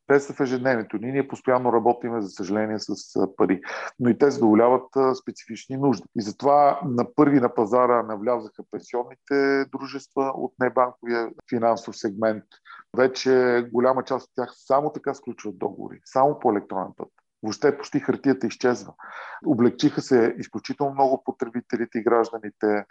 Те 0.06 0.20
са 0.20 0.32
в 0.32 0.40
ежедневието 0.40 0.96
ни. 0.96 1.12
Ние 1.12 1.28
постоянно 1.28 1.72
работиме, 1.72 2.20
за 2.20 2.28
съжаление, 2.28 2.78
с 2.78 3.26
пари. 3.36 3.60
Но 4.00 4.08
и 4.08 4.18
те 4.18 4.30
задоволяват 4.30 4.88
специфични 5.22 5.76
нужди. 5.76 6.04
И 6.18 6.22
затова 6.22 6.80
на 6.84 7.14
първи 7.14 7.40
на 7.40 7.54
пазара 7.54 8.02
навлязаха 8.02 8.62
пенсионните 8.70 9.64
дружества 9.64 10.32
от 10.34 10.54
небанковия 10.60 11.30
финансов 11.50 11.96
сегмент. 11.96 12.44
Вече 12.96 13.64
голяма 13.72 14.04
част 14.04 14.26
от 14.26 14.32
тях 14.36 14.52
само 14.56 14.92
така 14.92 15.14
сключват 15.14 15.58
договори, 15.58 16.00
само 16.04 16.38
по 16.38 16.52
електронен 16.52 16.92
път. 16.96 17.08
Въобще 17.42 17.78
почти 17.78 18.00
хартията 18.00 18.46
изчезва. 18.46 18.92
Облегчиха 19.46 20.00
се 20.00 20.34
изключително 20.38 20.94
много 20.94 21.24
потребителите 21.24 21.98
и 21.98 22.02
гражданите. 22.02 22.84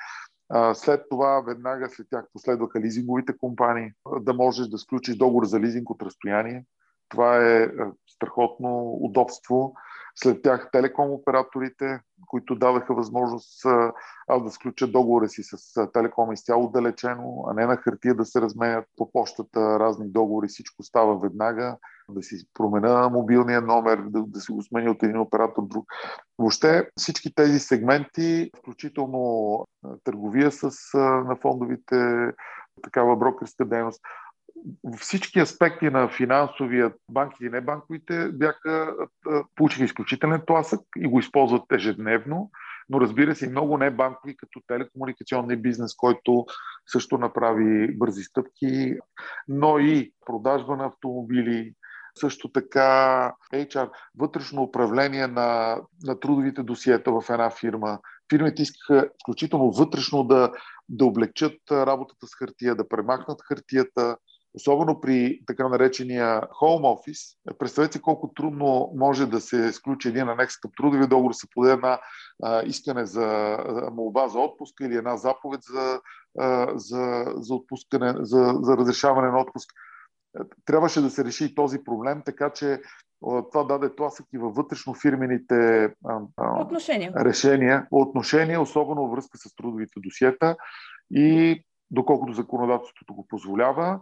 След 0.73 1.01
това, 1.09 1.41
веднага 1.41 1.89
след 1.89 2.07
тях 2.09 2.25
последваха 2.33 2.79
лизинговите 2.79 3.37
компании, 3.37 3.91
да 4.21 4.33
можеш 4.33 4.67
да 4.67 4.77
сключиш 4.77 5.15
договор 5.15 5.45
за 5.45 5.59
лизинг 5.59 5.89
от 5.89 6.01
разстояние. 6.01 6.65
Това 7.09 7.47
е, 7.47 7.71
страхотно 8.07 8.97
удобство. 9.01 9.73
След 10.15 10.41
тях 10.41 10.69
телеком 10.71 11.11
операторите, 11.11 11.99
които 12.27 12.55
дадаха 12.55 12.93
възможност 12.93 13.65
аз 14.27 14.43
да 14.43 14.49
сключа 14.49 14.87
договора 14.87 15.29
си 15.29 15.43
с 15.43 15.87
телеком 15.93 16.33
изцяло 16.33 16.65
отдалечено, 16.65 17.45
а 17.47 17.53
не 17.53 17.65
на 17.65 17.77
хартия 17.77 18.15
да 18.15 18.25
се 18.25 18.41
разменят 18.41 18.85
по 18.95 19.11
почтата 19.11 19.79
разни 19.79 20.11
договори. 20.11 20.47
Всичко 20.47 20.83
става 20.83 21.19
веднага, 21.19 21.77
да 22.09 22.23
си 22.23 22.35
променя 22.53 23.09
мобилния 23.09 23.61
номер, 23.61 23.97
да, 23.97 24.23
да 24.27 24.39
си 24.39 24.51
го 24.51 24.63
смени 24.63 24.89
от 24.89 25.03
един 25.03 25.19
оператор 25.19 25.63
друг. 25.67 25.85
Въобще 26.37 26.89
всички 26.97 27.35
тези 27.35 27.59
сегменти, 27.59 28.51
включително 28.57 29.65
търговия 30.03 30.51
с, 30.51 30.71
на 30.97 31.35
фондовите, 31.41 32.31
такава 32.83 33.15
брокерска 33.15 33.65
дейност, 33.65 34.01
всички 34.97 35.39
аспекти 35.39 35.89
на 35.89 36.09
финансовия, 36.09 36.93
банките 37.11 37.45
и 37.45 37.49
небанковите 37.49 38.29
бяха, 38.29 38.95
получиха 39.55 39.83
изключителен 39.83 40.41
тласък 40.47 40.79
и 40.97 41.07
го 41.07 41.19
използват 41.19 41.71
ежедневно, 41.71 42.51
но 42.89 43.01
разбира 43.01 43.35
се 43.35 43.45
и 43.45 43.49
много 43.49 43.77
небанкови, 43.77 44.37
като 44.37 44.61
телекомуникационния 44.67 45.57
бизнес, 45.57 45.95
който 45.95 46.45
също 46.87 47.17
направи 47.17 47.97
бързи 47.97 48.23
стъпки, 48.23 48.97
но 49.47 49.79
и 49.79 50.13
продажба 50.25 50.77
на 50.77 50.85
автомобили, 50.85 51.73
също 52.19 52.51
така 52.51 53.33
HR, 53.53 53.89
вътрешно 54.17 54.61
управление 54.61 55.27
на, 55.27 55.81
на 56.03 56.19
трудовите 56.19 56.63
досиета 56.63 57.11
в 57.11 57.23
една 57.29 57.49
фирма. 57.49 57.99
Фирмите 58.29 58.61
искаха 58.61 59.09
включително 59.23 59.71
вътрешно 59.71 60.23
да, 60.23 60.51
да 60.89 61.05
облегчат 61.05 61.57
работата 61.71 62.27
с 62.27 62.35
хартия, 62.35 62.75
да 62.75 62.87
премахнат 62.87 63.41
хартията, 63.41 64.17
особено 64.57 65.01
при 65.01 65.39
така 65.47 65.69
наречения 65.69 66.41
home 66.41 66.81
office, 66.81 67.37
представете 67.57 67.93
си 67.93 68.01
колко 68.01 68.33
трудно 68.35 68.91
може 68.95 69.25
да 69.25 69.41
се 69.41 69.73
сключи 69.73 70.07
един 70.07 70.29
анекс 70.29 70.57
към 70.57 70.71
трудови 70.77 71.07
договор, 71.07 71.33
се 71.33 71.47
подаде 71.53 71.73
една 71.73 71.99
а, 72.43 72.63
искане 72.65 73.05
за 73.05 73.57
молба 73.91 74.27
за 74.27 74.39
отпуска 74.39 74.85
или 74.85 74.95
една 74.95 75.17
заповед 75.17 75.61
за, 75.63 76.01
а, 76.39 76.71
за, 76.75 77.25
за 77.35 77.55
отпускане, 77.55 78.13
за, 78.19 78.53
за 78.61 78.77
разрешаване 78.77 79.27
на 79.31 79.39
отпуск. 79.39 79.69
Трябваше 80.65 81.01
да 81.01 81.09
се 81.09 81.25
реши 81.25 81.45
и 81.45 81.55
този 81.55 81.83
проблем, 81.83 82.21
така 82.25 82.49
че 82.49 82.81
това 83.21 83.63
даде 83.63 83.95
тласък 83.95 84.25
и 84.33 84.37
във 84.37 84.55
вътрешно 84.55 84.93
фирмените 84.93 85.93
отношения. 86.61 87.11
решения, 87.25 87.87
отношения, 87.91 88.61
особено 88.61 89.01
във 89.01 89.11
връзка 89.11 89.37
с 89.37 89.55
трудовите 89.55 89.93
досиета 89.97 90.55
и 91.11 91.63
доколкото 91.91 92.33
законодателството 92.33 93.13
го 93.13 93.27
позволява, 93.27 93.99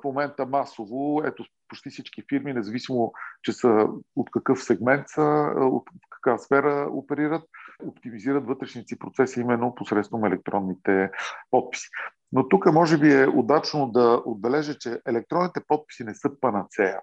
в 0.00 0.04
момента 0.04 0.46
масово, 0.46 1.22
ето 1.24 1.44
почти 1.68 1.90
всички 1.90 2.22
фирми, 2.28 2.52
независимо, 2.52 3.12
че 3.42 3.52
са 3.52 3.88
от 4.16 4.30
какъв 4.30 4.62
сегмент 4.62 5.08
са, 5.08 5.52
от 5.56 5.88
каква 6.10 6.38
сфера 6.38 6.88
оперират, 6.92 7.42
оптимизират 7.86 8.46
вътрешните 8.46 8.88
си 8.88 8.98
процеси 8.98 9.40
именно 9.40 9.74
посредством 9.74 10.24
електронните 10.24 11.10
подписи. 11.50 11.88
Но 12.32 12.48
тук 12.48 12.72
може 12.72 12.98
би 12.98 13.12
е 13.12 13.26
удачно 13.26 13.90
да 13.90 14.22
отбележа, 14.24 14.78
че 14.78 15.00
електронните 15.08 15.60
подписи 15.68 16.04
не 16.04 16.14
са 16.14 16.30
панацея. 16.40 17.00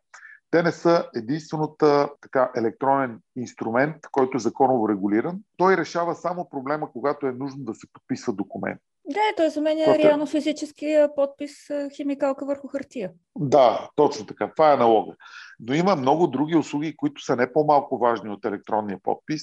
Те 0.51 0.63
не 0.63 0.71
са 0.71 1.09
единствената 1.15 2.09
така 2.21 2.51
електронен 2.55 3.19
инструмент, 3.35 3.95
който 4.11 4.37
е 4.37 4.39
законово 4.39 4.89
регулиран. 4.89 5.39
Той 5.57 5.77
решава 5.77 6.15
само 6.15 6.49
проблема, 6.49 6.91
когато 6.91 7.27
е 7.27 7.31
нужно 7.31 7.63
да 7.63 7.73
се 7.73 7.87
подписва 7.93 8.33
документ. 8.33 8.81
Да, 9.05 9.19
той 9.37 9.49
заменя 9.49 9.83
е 9.83 9.97
реално 9.97 10.25
физическия 10.25 11.15
подпис 11.15 11.51
химикалка 11.95 12.45
върху 12.45 12.67
хартия. 12.67 13.11
Да, 13.35 13.89
точно 13.95 14.25
така. 14.25 14.51
Това 14.55 14.73
е 14.73 14.77
налога. 14.77 15.13
Но 15.59 15.73
има 15.73 15.95
много 15.95 16.27
други 16.27 16.55
услуги, 16.55 16.95
които 16.97 17.21
са 17.21 17.35
не 17.35 17.53
по-малко 17.53 17.97
важни 17.97 18.29
от 18.29 18.45
електронния 18.45 18.99
подпис, 19.03 19.41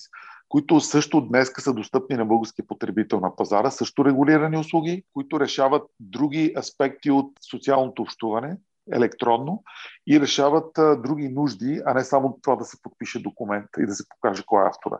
които 0.50 0.80
също 0.80 1.20
днес 1.20 1.52
са 1.58 1.72
достъпни 1.72 2.16
на 2.16 2.24
българския 2.24 2.66
потребител 2.66 3.20
на 3.20 3.36
пазара, 3.36 3.70
също 3.70 4.04
регулирани 4.04 4.58
услуги, 4.58 5.04
които 5.12 5.40
решават 5.40 5.82
други 6.00 6.54
аспекти 6.58 7.10
от 7.10 7.32
социалното 7.50 8.02
общуване, 8.02 8.56
електронно 8.92 9.62
и 10.06 10.20
решават 10.20 10.78
а, 10.78 10.96
други 10.96 11.28
нужди, 11.28 11.82
а 11.86 11.94
не 11.94 12.04
само 12.04 12.38
това 12.42 12.56
да 12.56 12.64
се 12.64 12.82
подпише 12.82 13.22
документ 13.22 13.66
и 13.78 13.86
да 13.86 13.94
се 13.94 14.04
покаже 14.08 14.42
кой 14.46 14.64
е 14.64 14.68
автора. 14.68 14.98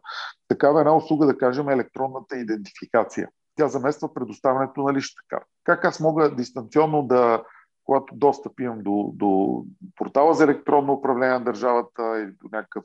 Такава 0.49 0.80
една 0.80 0.97
услуга, 0.97 1.26
да 1.26 1.38
кажем, 1.38 1.69
е 1.69 1.73
електронната 1.73 2.37
идентификация 2.37 3.28
тя 3.57 3.69
замества 3.69 4.14
предоставянето 4.14 4.83
на 4.83 4.95
личната 4.95 5.23
карта. 5.28 5.47
Как 5.64 5.85
аз 5.85 6.00
мога 6.00 6.35
дистанционно 6.35 7.02
да, 7.02 7.42
когато 7.84 8.14
достъп 8.14 8.60
имам 8.60 8.82
до, 8.82 9.10
до 9.14 9.62
портала 9.96 10.34
за 10.34 10.44
електронно 10.44 10.92
управление 10.92 11.38
на 11.38 11.44
държавата 11.44 12.20
или 12.20 12.32
до, 12.42 12.49
някакъв, 12.52 12.84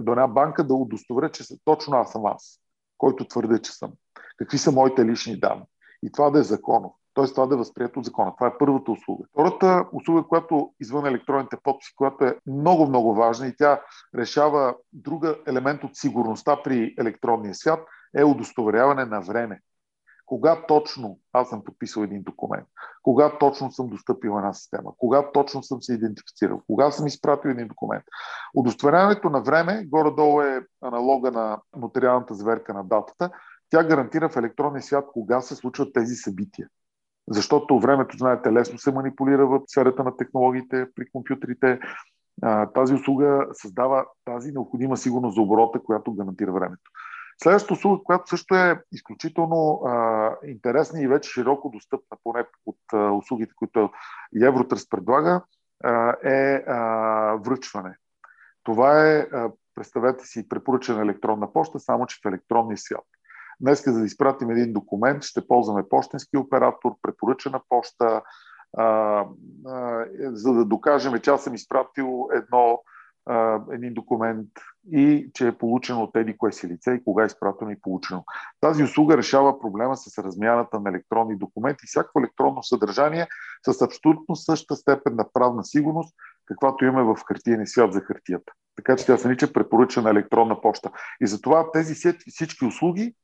до 0.00 0.12
една 0.12 0.26
банка, 0.26 0.64
да 0.64 0.74
удостоверя, 0.74 1.30
че 1.30 1.44
точно 1.64 1.96
аз 1.96 2.12
съм 2.12 2.26
аз, 2.26 2.60
който 2.98 3.24
твърде, 3.24 3.58
че 3.58 3.72
съм. 3.72 3.92
Какви 4.36 4.58
са 4.58 4.72
моите 4.72 5.04
лични 5.04 5.40
данни. 5.40 5.64
И 6.02 6.12
това 6.12 6.30
да 6.30 6.38
е 6.38 6.42
законов. 6.42 6.92
Т.е. 7.14 7.26
това 7.26 7.46
да 7.46 7.54
е 7.54 7.58
възприето 7.58 7.98
от 7.98 8.04
закона. 8.04 8.32
Това 8.36 8.46
е 8.46 8.58
първата 8.58 8.92
услуга. 8.92 9.24
Втората 9.30 9.86
услуга, 9.92 10.22
която 10.28 10.72
извън 10.80 11.06
електронните 11.06 11.56
подписи, 11.62 11.92
която 11.96 12.24
е 12.24 12.36
много, 12.46 12.86
много 12.86 13.14
важна 13.14 13.46
и 13.46 13.56
тя 13.56 13.80
решава 14.14 14.74
друга 14.92 15.36
елемент 15.46 15.84
от 15.84 15.96
сигурността 15.96 16.62
при 16.62 16.94
електронния 16.98 17.54
свят, 17.54 17.80
е 18.16 18.24
удостоверяване 18.24 19.04
на 19.04 19.20
време. 19.20 19.60
Кога 20.32 20.66
точно 20.68 21.18
аз 21.32 21.48
съм 21.48 21.64
подписал 21.64 22.02
един 22.02 22.22
документ, 22.22 22.66
кога 23.02 23.38
точно 23.38 23.72
съм 23.72 23.88
достъпил 23.88 24.30
една 24.36 24.52
система, 24.52 24.92
кога 24.98 25.32
точно 25.32 25.62
съм 25.62 25.82
се 25.82 25.94
идентифицирал, 25.94 26.62
кога 26.66 26.90
съм 26.90 27.06
изпратил 27.06 27.48
един 27.48 27.68
документ. 27.68 28.04
Удостоверяването 28.54 29.30
на 29.30 29.42
време, 29.42 29.84
горе-долу 29.86 30.40
е 30.40 30.66
аналога 30.82 31.30
на 31.30 31.58
нотариалната 31.76 32.34
заверка 32.34 32.74
на 32.74 32.84
датата, 32.84 33.30
тя 33.70 33.84
гарантира 33.84 34.28
в 34.28 34.36
електронния 34.36 34.82
свят 34.82 35.04
кога 35.12 35.40
се 35.40 35.54
случват 35.54 35.92
тези 35.94 36.14
събития. 36.14 36.68
Защото 37.28 37.80
времето, 37.80 38.16
знаете, 38.16 38.52
лесно 38.52 38.78
се 38.78 38.92
манипулира 38.92 39.46
в 39.46 39.60
сферата 39.66 40.04
на 40.04 40.16
технологиите 40.16 40.86
при 40.94 41.10
компютрите. 41.10 41.80
Тази 42.74 42.94
услуга 42.94 43.46
създава 43.52 44.04
тази 44.24 44.52
необходима 44.52 44.96
сигурност 44.96 45.34
за 45.34 45.40
оборота, 45.40 45.80
която 45.82 46.14
гарантира 46.14 46.52
времето. 46.52 46.90
Следващата 47.42 47.74
услуга, 47.74 48.04
която 48.04 48.28
също 48.28 48.54
е 48.54 48.82
изключително 48.92 49.82
а, 49.86 50.36
интересна 50.46 51.02
и 51.02 51.08
вече 51.08 51.30
широко 51.30 51.70
достъпна, 51.70 52.16
поне 52.24 52.44
от 52.66 52.78
а, 52.92 53.10
услугите, 53.10 53.52
които 53.56 53.90
Евротръст 54.42 54.90
предлага, 54.90 55.42
а, 55.84 56.16
е 56.24 56.64
а, 56.66 56.78
връчване. 57.34 57.96
Това 58.62 59.08
е, 59.08 59.18
а, 59.18 59.50
представете 59.74 60.24
си, 60.24 60.48
препоръчена 60.48 61.02
електронна 61.02 61.52
почта, 61.52 61.80
само 61.80 62.06
че 62.06 62.20
в 62.24 62.28
електронния 62.28 62.78
свят. 62.78 63.04
Днес, 63.60 63.84
за 63.84 63.98
да 63.98 64.06
изпратим 64.06 64.50
един 64.50 64.72
документ, 64.72 65.22
ще 65.22 65.46
ползваме 65.46 65.88
почтенски 65.88 66.36
оператор, 66.36 66.92
препоръчена 67.02 67.60
почта, 67.68 68.22
а, 68.76 68.84
а, 69.66 70.06
за 70.16 70.52
да 70.52 70.64
докажем, 70.64 71.18
че 71.18 71.30
аз 71.30 71.44
съм 71.44 71.54
изпратил 71.54 72.28
едно 72.32 72.82
един 73.72 73.94
документ 73.94 74.48
и 74.92 75.30
че 75.34 75.48
е 75.48 75.58
получено 75.58 76.02
от 76.02 76.16
еди 76.16 76.36
кое 76.38 76.52
си 76.52 76.68
лице 76.68 76.92
и 76.92 77.04
кога 77.04 77.22
е 77.22 77.26
изпратено 77.26 77.70
и 77.70 77.80
получено. 77.80 78.24
Тази 78.60 78.82
услуга 78.82 79.16
решава 79.16 79.60
проблема 79.60 79.96
с 79.96 80.18
размяната 80.18 80.80
на 80.80 80.90
електронни 80.90 81.36
документи 81.36 81.86
всяко 81.86 82.18
електронно 82.18 82.62
съдържание 82.62 83.26
с 83.66 83.82
абсолютно 83.82 84.36
същата 84.36 84.76
степен 84.76 85.16
на 85.16 85.26
правна 85.32 85.64
сигурност, 85.64 86.14
каквато 86.46 86.84
имаме 86.84 87.14
в 87.14 87.20
хартиен 87.28 87.66
свят 87.66 87.92
за 87.92 88.00
хартията. 88.00 88.52
Така 88.76 88.96
че 88.96 89.06
тя 89.06 89.16
се 89.16 89.28
нарича 89.28 89.52
препоръчана 89.52 90.10
електронна 90.10 90.60
почта. 90.60 90.90
И 91.20 91.26
затова 91.26 91.70
тези 91.72 92.12
всички 92.28 92.64
услуги 92.64 93.14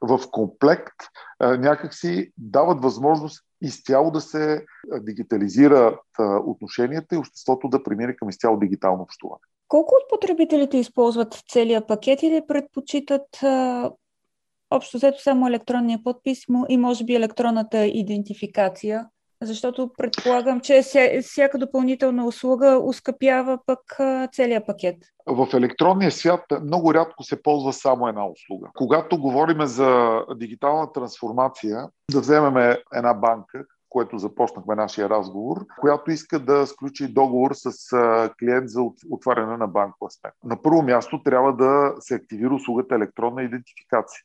в 0.00 0.20
комплект 0.30 0.94
някакси 1.40 2.32
дават 2.38 2.82
възможност 2.82 3.44
изцяло 3.66 4.10
да 4.10 4.20
се 4.20 4.64
дигитализират 5.00 6.00
отношенията 6.46 7.14
и 7.14 7.18
обществото 7.18 7.68
да 7.68 7.82
премине 7.82 8.16
към 8.16 8.28
изцяло 8.28 8.58
дигитално 8.58 9.02
общуване. 9.02 9.40
Колко 9.68 9.94
от 9.94 10.10
потребителите 10.10 10.78
използват 10.78 11.42
целият 11.48 11.88
пакет 11.88 12.22
или 12.22 12.42
предпочитат 12.48 13.28
общо 14.70 14.96
взето 14.96 15.22
само 15.22 15.48
електронния 15.48 16.00
подпис 16.04 16.38
и 16.68 16.76
може 16.76 17.04
би 17.04 17.14
електронната 17.14 17.86
идентификация? 17.86 19.08
Защото 19.46 19.90
предполагам, 19.96 20.60
че 20.60 20.82
всяка 21.22 21.58
допълнителна 21.58 22.26
услуга 22.26 22.80
ускъпява 22.82 23.58
пък 23.66 23.80
целият 24.32 24.66
пакет. 24.66 24.96
В 25.26 25.48
електронния 25.54 26.10
свят 26.10 26.40
много 26.62 26.94
рядко 26.94 27.22
се 27.22 27.42
ползва 27.42 27.72
само 27.72 28.08
една 28.08 28.26
услуга. 28.26 28.68
Когато 28.74 29.20
говорим 29.20 29.66
за 29.66 30.20
дигитална 30.36 30.92
трансформация, 30.92 31.88
да 32.12 32.20
вземем 32.20 32.76
една 32.94 33.14
банка, 33.14 33.64
което 33.88 34.18
започнахме 34.18 34.74
нашия 34.74 35.08
разговор, 35.08 35.66
която 35.80 36.10
иска 36.10 36.38
да 36.38 36.66
сключи 36.66 37.08
договор 37.08 37.50
с 37.54 37.72
клиент 38.38 38.68
за 38.68 38.82
отваряне 39.10 39.56
на 39.56 39.66
банкова 39.66 40.10
сметка. 40.10 40.38
На 40.44 40.62
първо 40.62 40.82
място 40.82 41.22
трябва 41.22 41.56
да 41.56 41.94
се 42.00 42.14
активира 42.14 42.54
услугата 42.54 42.94
електронна 42.94 43.42
идентификация. 43.42 44.20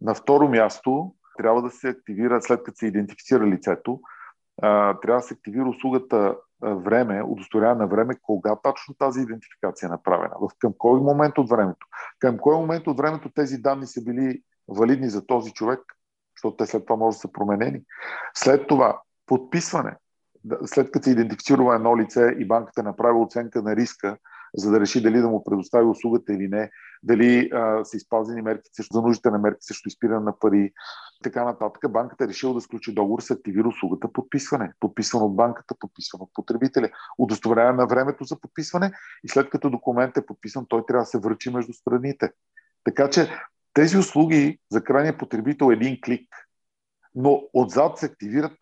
На 0.00 0.14
второ 0.14 0.48
място 0.48 1.12
трябва 1.38 1.62
да 1.62 1.70
се 1.70 1.88
активира, 1.88 2.42
след 2.42 2.62
като 2.62 2.78
се 2.78 2.86
идентифицира 2.86 3.46
лицето, 3.46 4.00
трябва 4.62 5.16
да 5.16 5.20
се 5.20 5.34
активира 5.34 5.68
услугата 5.68 6.36
време, 6.62 7.22
удостоверяване 7.22 7.80
на 7.80 7.86
време, 7.86 8.14
кога 8.22 8.56
точно 8.62 8.94
тази 8.94 9.20
идентификация 9.20 9.86
е 9.86 9.90
направена, 9.90 10.34
в 10.40 10.48
към 10.58 10.72
кой 10.78 11.00
момент 11.00 11.38
от 11.38 11.48
времето. 11.48 11.86
Към 12.18 12.38
кой 12.38 12.56
момент 12.56 12.86
от 12.86 12.96
времето 12.96 13.30
тези 13.34 13.58
данни 13.58 13.86
са 13.86 14.02
били 14.04 14.42
валидни 14.68 15.08
за 15.08 15.26
този 15.26 15.52
човек, 15.52 15.80
защото 16.36 16.56
те 16.56 16.66
след 16.66 16.86
това 16.86 16.96
може 16.96 17.14
да 17.14 17.20
са 17.20 17.32
променени. 17.32 17.82
След 18.34 18.66
това 18.66 19.00
подписване. 19.26 19.96
След 20.66 20.90
като 20.90 21.04
се 21.04 21.10
идентифицира 21.10 21.74
едно 21.74 21.96
лице 21.96 22.36
и 22.38 22.48
банката 22.48 22.82
направи 22.82 23.18
оценка 23.18 23.62
на 23.62 23.76
риска, 23.76 24.18
за 24.56 24.70
да 24.70 24.80
реши 24.80 25.02
дали 25.02 25.20
да 25.20 25.28
му 25.28 25.44
предостави 25.44 25.86
услугата 25.86 26.32
или 26.32 26.48
не, 26.48 26.70
дали 27.02 27.50
а, 27.52 27.84
са 27.84 27.96
изпазени 27.96 28.42
мерки 28.42 28.70
също 28.72 28.94
за 28.94 29.02
нуждите 29.02 29.30
на 29.30 29.38
мерки 29.38 29.58
също 29.60 29.88
изпиране 29.88 30.24
на 30.24 30.38
пари, 30.38 30.72
така 31.22 31.44
нататък. 31.44 31.92
Банката 31.92 32.24
е 32.24 32.28
решила 32.28 32.54
да 32.54 32.60
сключи 32.60 32.94
договор 32.94 33.20
с 33.20 33.30
активира 33.30 33.68
услугата 33.68 34.12
подписване. 34.12 34.72
Подписване 34.80 35.24
от 35.24 35.36
банката, 35.36 35.74
подписване 35.80 36.22
от 36.22 36.30
потребителя. 36.34 36.88
Удостоверяване 37.18 37.76
на 37.76 37.86
времето 37.86 38.24
за 38.24 38.40
подписване 38.40 38.92
и 39.24 39.28
след 39.28 39.50
като 39.50 39.70
документ 39.70 40.16
е 40.16 40.26
подписан, 40.26 40.66
той 40.68 40.86
трябва 40.86 41.02
да 41.02 41.06
се 41.06 41.18
връчи 41.18 41.50
между 41.50 41.72
страните. 41.72 42.30
Така 42.84 43.10
че 43.10 43.30
тези 43.74 43.98
услуги 43.98 44.58
за 44.70 44.84
крайния 44.84 45.18
потребител 45.18 45.70
е 45.70 45.74
един 45.74 46.00
клик, 46.04 46.28
но 47.14 47.42
отзад 47.52 47.98
се 47.98 48.06
активират 48.06 48.52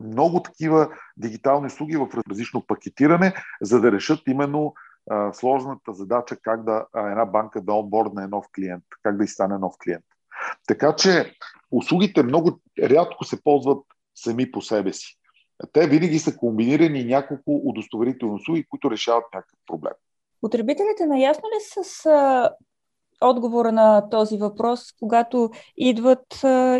много 0.00 0.42
такива 0.42 0.88
дигитални 1.16 1.66
услуги 1.66 1.96
в 1.96 2.08
различно 2.28 2.66
пакетиране, 2.66 3.34
за 3.62 3.80
да 3.80 3.92
решат 3.92 4.20
именно 4.26 4.74
сложната 5.32 5.92
задача 5.92 6.36
как 6.36 6.64
да 6.64 6.86
една 6.94 7.24
банка 7.24 7.60
да 7.60 7.72
онбордне 7.72 8.26
нов 8.26 8.46
клиент, 8.54 8.84
как 9.02 9.16
да 9.16 9.24
изстане 9.24 9.58
нов 9.58 9.74
клиент. 9.84 10.04
Така 10.66 10.96
че 10.96 11.32
услугите 11.70 12.22
много 12.22 12.60
рядко 12.82 13.24
се 13.24 13.42
ползват 13.42 13.84
сами 14.14 14.50
по 14.50 14.62
себе 14.62 14.92
си. 14.92 15.14
Те 15.72 15.88
винаги 15.88 16.18
са 16.18 16.36
комбинирани 16.36 17.04
няколко 17.04 17.60
удостоверителни 17.64 18.34
услуги, 18.34 18.66
които 18.70 18.90
решават 18.90 19.24
някакъв 19.34 19.58
проблем. 19.66 19.92
Потребителите 20.40 21.06
наясно 21.06 21.48
ли 21.48 21.84
с 21.84 22.10
отговора 23.20 23.72
на 23.72 24.10
този 24.10 24.38
въпрос, 24.38 24.92
когато 24.98 25.50
идват 25.76 26.26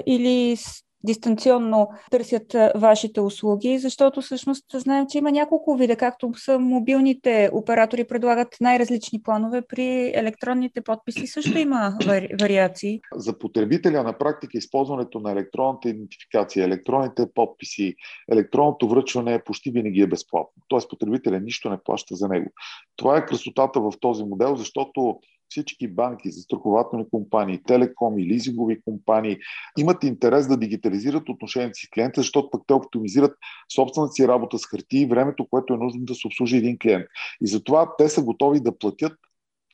или 0.07 0.57
дистанционно 1.05 1.89
търсят 2.11 2.57
вашите 2.75 3.21
услуги, 3.21 3.79
защото 3.79 4.21
всъщност 4.21 4.65
знаем, 4.75 5.07
че 5.11 5.19
има 5.19 5.33
няколко 5.33 5.77
вида, 5.77 5.97
както 5.97 6.33
са 6.37 6.59
мобилните 6.59 7.51
оператори 7.53 8.05
предлагат 8.05 8.57
най-различни 8.61 9.23
планове, 9.23 9.63
при 9.69 10.13
електронните 10.15 10.81
подписи 10.81 11.27
също 11.27 11.59
има 11.59 11.93
вари... 12.07 12.29
вариации. 12.41 13.01
За 13.15 13.39
потребителя 13.39 14.03
на 14.03 14.19
практика 14.19 14.59
използването 14.59 15.21
на 15.21 15.33
електронната 15.33 15.89
идентификация, 15.89 16.65
електронните 16.65 17.27
подписи, 17.35 17.95
електронното 18.33 18.89
връчване 18.89 19.35
е 19.35 19.45
почти 19.45 19.71
винаги 19.71 20.01
е 20.01 20.07
безплатно. 20.07 20.63
Тоест 20.69 20.91
потребителя 20.91 21.41
нищо 21.41 21.71
не 21.71 21.79
плаща 21.85 22.15
за 22.15 22.29
него. 22.29 22.51
Това 22.97 23.19
е 23.19 23.27
красотата 23.27 23.81
в 23.81 23.93
този 24.01 24.25
модел, 24.25 24.57
защото 24.57 25.19
всички 25.49 25.89
банки, 25.89 26.31
застрахователни 26.31 27.11
компании, 27.11 27.63
телекоми, 27.63 28.27
лизингови 28.27 28.83
компании 28.83 29.39
имат 29.79 30.05
интерес 30.05 30.49
да 30.49 30.57
дигитализират 30.57 31.29
отношенията 31.29 31.75
си 31.75 31.87
с 31.87 31.91
клиента, 31.91 32.21
защото 32.21 32.51
пък 32.51 32.63
те 32.67 32.75
оптимизират 32.75 33.33
собствената 33.75 34.13
си 34.13 34.29
работа 34.29 34.59
с 34.59 34.67
хартия 34.67 35.03
и 35.03 35.07
времето, 35.07 35.47
което 35.51 35.75
е 35.75 35.77
нужно 35.77 36.05
да 36.05 36.15
се 36.15 36.27
обслужи 36.27 36.57
един 36.57 36.79
клиент. 36.79 37.07
И 37.41 37.47
затова 37.47 37.97
те 37.99 38.09
са 38.09 38.23
готови 38.23 38.61
да 38.61 38.79
платят 38.79 39.13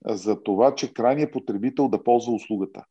за 0.07 0.43
това, 0.43 0.75
че 0.75 0.93
крайният 0.93 1.33
потребител 1.33 1.89
да 1.89 2.05
ползва 2.05 2.33
услугата. 2.33 2.85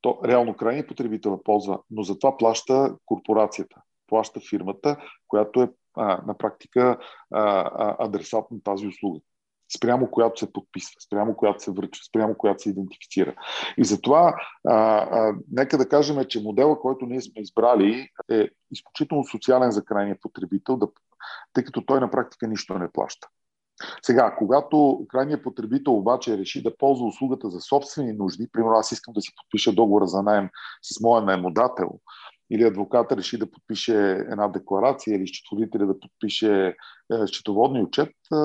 То, 0.00 0.18
реално 0.24 0.56
крайният 0.56 0.88
потребител 0.88 1.36
да 1.36 1.42
ползва, 1.42 1.78
но 1.90 2.02
за 2.02 2.18
това 2.18 2.36
плаща 2.36 2.96
корпорацията, 3.06 3.76
плаща 4.06 4.40
фирмата, 4.50 4.96
която 5.28 5.62
е 5.62 5.70
а, 5.96 6.22
на 6.26 6.38
практика 6.38 6.98
а, 7.30 7.40
а, 7.40 7.96
адресат 8.06 8.50
на 8.50 8.62
тази 8.62 8.86
услуга 8.86 9.20
спрямо 9.76 10.10
която 10.10 10.40
се 10.40 10.52
подписва, 10.52 11.00
спрямо 11.06 11.36
която 11.36 11.62
се 11.62 11.70
връчва, 11.70 12.04
спрямо 12.04 12.34
която 12.34 12.62
се 12.62 12.70
идентифицира. 12.70 13.34
И 13.76 13.84
затова, 13.84 14.34
а, 14.68 14.74
а, 14.74 15.34
нека 15.52 15.78
да 15.78 15.88
кажем, 15.88 16.24
че 16.24 16.42
модела, 16.42 16.80
който 16.80 17.06
ние 17.06 17.20
сме 17.20 17.42
избрали, 17.42 18.08
е 18.30 18.48
изключително 18.70 19.24
социален 19.24 19.70
за 19.70 19.84
крайния 19.84 20.16
потребител, 20.20 20.76
да, 20.76 20.88
тъй 21.52 21.64
като 21.64 21.82
той 21.86 22.00
на 22.00 22.10
практика 22.10 22.48
нищо 22.48 22.78
не 22.78 22.92
плаща. 22.92 23.28
Сега, 24.02 24.34
когато 24.38 25.06
крайният 25.08 25.42
потребител 25.42 25.96
обаче 25.96 26.38
реши 26.38 26.62
да 26.62 26.76
ползва 26.76 27.06
услугата 27.06 27.50
за 27.50 27.60
собствени 27.60 28.12
нужди, 28.12 28.48
примерно 28.52 28.76
аз 28.76 28.92
искам 28.92 29.14
да 29.14 29.20
си 29.20 29.32
подпиша 29.36 29.72
договора 29.72 30.06
за 30.06 30.22
найем 30.22 30.48
с 30.82 31.00
моя 31.00 31.22
наемодател, 31.22 32.00
или 32.50 32.64
адвоката 32.64 33.16
реши 33.16 33.38
да 33.38 33.50
подпише 33.50 34.10
една 34.10 34.48
декларация 34.48 35.16
или 35.16 35.26
счетоводителя 35.26 35.86
да 35.86 36.00
подпише 36.00 36.66
е, 37.12 37.26
счетоводни 37.26 37.82
отчет, 37.82 38.08
е, 38.08 38.36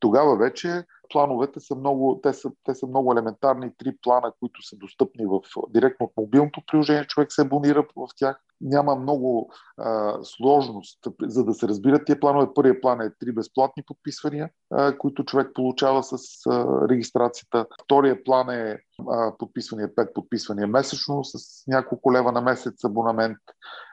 тогава 0.00 0.36
вече 0.36 0.84
плановете 1.14 1.60
са 1.60 1.74
много, 1.74 2.20
те 2.22 2.32
са, 2.32 2.50
те 2.64 2.74
са 2.74 2.86
много 2.86 3.12
елементарни. 3.12 3.70
Три 3.78 3.96
плана, 4.02 4.32
които 4.40 4.62
са 4.62 4.76
достъпни 4.76 5.26
в, 5.26 5.40
директно 5.68 6.06
от 6.06 6.12
мобилното 6.16 6.62
приложение, 6.66 7.04
човек 7.04 7.32
се 7.32 7.42
абонира 7.42 7.86
в 7.96 8.08
тях. 8.16 8.40
Няма 8.60 8.96
много 8.96 9.52
а, 9.78 10.18
сложност, 10.22 10.98
за 11.22 11.44
да 11.44 11.54
се 11.54 11.68
разбират 11.68 12.06
тия 12.06 12.20
планове. 12.20 12.46
Първият 12.54 12.82
план 12.82 13.00
е 13.00 13.14
три 13.20 13.32
безплатни 13.32 13.82
подписвания, 13.86 14.50
а, 14.70 14.98
които 14.98 15.24
човек 15.24 15.50
получава 15.54 16.02
с 16.02 16.16
а, 16.46 16.88
регистрацията. 16.88 17.66
Втория 17.84 18.24
план 18.24 18.50
е 18.50 18.78
а, 19.10 19.32
подписвания, 19.38 19.94
пет 19.94 20.14
подписвания 20.14 20.66
месечно 20.66 21.24
с 21.24 21.66
няколко 21.66 22.12
лева 22.12 22.32
на 22.32 22.40
месец 22.40 22.84
абонамент. 22.84 23.38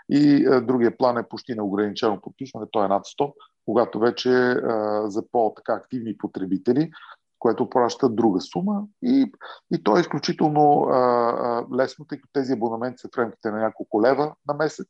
И 0.09 0.45
а, 0.45 0.61
другия 0.61 0.97
план 0.97 1.17
е 1.17 1.27
почти 1.29 1.55
неограничено 1.55 2.21
подписване, 2.21 2.65
то 2.71 2.83
е 2.83 2.87
над 2.87 3.03
100 3.03 3.33
когато 3.71 3.99
вече 3.99 4.29
а, 4.29 5.03
за 5.09 5.23
по-така 5.31 5.73
активни 5.73 6.17
потребители, 6.17 6.91
което 7.39 7.69
праща 7.69 8.09
друга 8.09 8.41
сума 8.41 8.83
и, 9.03 9.31
и 9.73 9.83
то 9.83 9.97
е 9.97 10.01
изключително 10.01 10.83
а, 10.83 10.97
а, 10.97 11.65
лесно, 11.75 12.05
тъй 12.05 12.17
като 12.17 12.29
тези 12.33 12.53
абонаменти 12.53 12.97
са 12.97 13.09
в 13.15 13.17
рамките 13.17 13.51
на 13.51 13.57
няколко 13.57 14.01
лева 14.01 14.35
на 14.47 14.53
месец 14.53 14.87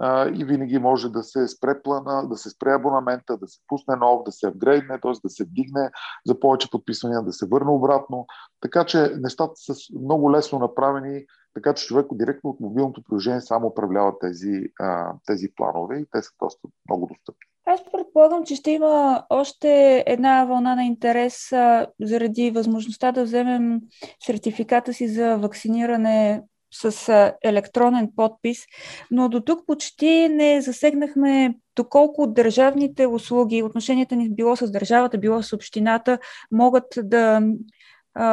а, 0.00 0.28
и 0.28 0.44
винаги 0.44 0.78
може 0.78 1.08
да 1.08 1.22
се 1.22 1.48
спре 1.48 1.82
плана, 1.82 2.28
да 2.28 2.36
се 2.36 2.50
спре 2.50 2.72
абонамента, 2.72 3.36
да 3.36 3.48
се 3.48 3.58
пусне 3.68 3.96
нов, 3.96 4.22
да 4.24 4.32
се 4.32 4.46
апгрейдне, 4.46 5.00
т.е. 5.00 5.12
да 5.24 5.30
се 5.30 5.44
вдигне 5.44 5.90
за 6.26 6.40
повече 6.40 6.70
подписвания, 6.70 7.22
да 7.22 7.32
се 7.32 7.46
върне 7.46 7.70
обратно. 7.70 8.26
Така 8.60 8.84
че 8.84 9.12
нещата 9.20 9.52
са 9.56 9.74
много 10.02 10.32
лесно 10.32 10.58
направени 10.58 11.24
така 11.58 11.74
че 11.74 11.86
човек 11.86 12.06
директно 12.12 12.50
от 12.50 12.60
мобилното 12.60 13.02
приложение 13.02 13.40
само 13.40 13.66
управлява 13.66 14.18
тези, 14.18 14.62
а, 14.80 15.12
тези 15.26 15.48
планове 15.56 15.98
и 15.98 16.06
те 16.12 16.22
са 16.22 16.30
доста 16.42 16.68
много 16.88 17.06
достъпни. 17.06 17.40
Аз 17.66 17.80
предполагам, 17.92 18.44
че 18.44 18.54
ще 18.54 18.70
има 18.70 19.24
още 19.30 20.04
една 20.06 20.44
вълна 20.44 20.74
на 20.74 20.84
интерес 20.84 21.52
а, 21.52 21.86
заради 22.00 22.50
възможността 22.50 23.12
да 23.12 23.24
вземем 23.24 23.80
сертификата 24.26 24.92
си 24.92 25.08
за 25.08 25.36
вакциниране 25.36 26.42
с 26.72 27.08
а, 27.08 27.32
електронен 27.42 28.10
подпис, 28.16 28.64
но 29.10 29.28
до 29.28 29.40
тук 29.40 29.66
почти 29.66 30.28
не 30.28 30.60
засегнахме 30.60 31.54
доколко 31.76 32.26
държавните 32.26 33.06
услуги, 33.06 33.62
отношенията 33.62 34.16
ни 34.16 34.30
било 34.30 34.56
с 34.56 34.70
държавата, 34.70 35.18
било 35.18 35.42
с 35.42 35.52
общината, 35.52 36.18
могат 36.52 36.86
да 37.02 37.42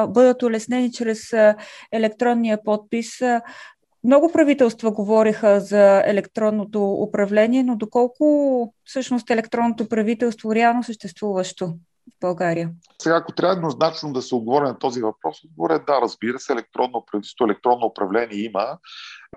бъдат 0.07 0.43
улеснени 0.43 0.91
чрез 0.91 1.19
електронния 1.91 2.63
подпис. 2.63 3.19
Много 4.03 4.31
правителства 4.31 4.91
говориха 4.91 5.59
за 5.59 6.03
електронното 6.05 6.91
управление, 6.91 7.63
но 7.63 7.75
доколко 7.75 8.73
всъщност 8.83 9.29
електронното 9.29 9.89
правителство 9.89 10.55
реално 10.55 10.83
съществуващо 10.83 11.67
в 11.67 12.19
България? 12.21 12.71
Сега, 13.01 13.15
ако 13.15 13.31
трябва 13.31 13.55
еднозначно 13.55 14.13
да 14.13 14.21
се 14.21 14.35
отговоря 14.35 14.67
на 14.67 14.79
този 14.79 15.01
въпрос, 15.01 15.43
отговоря 15.43 15.75
е 15.75 15.79
да, 15.79 16.01
разбира 16.01 16.39
се, 16.39 16.53
електронно 16.53 17.05
правителство, 17.11 17.45
електронно 17.45 17.85
управление 17.85 18.37
има. 18.37 18.77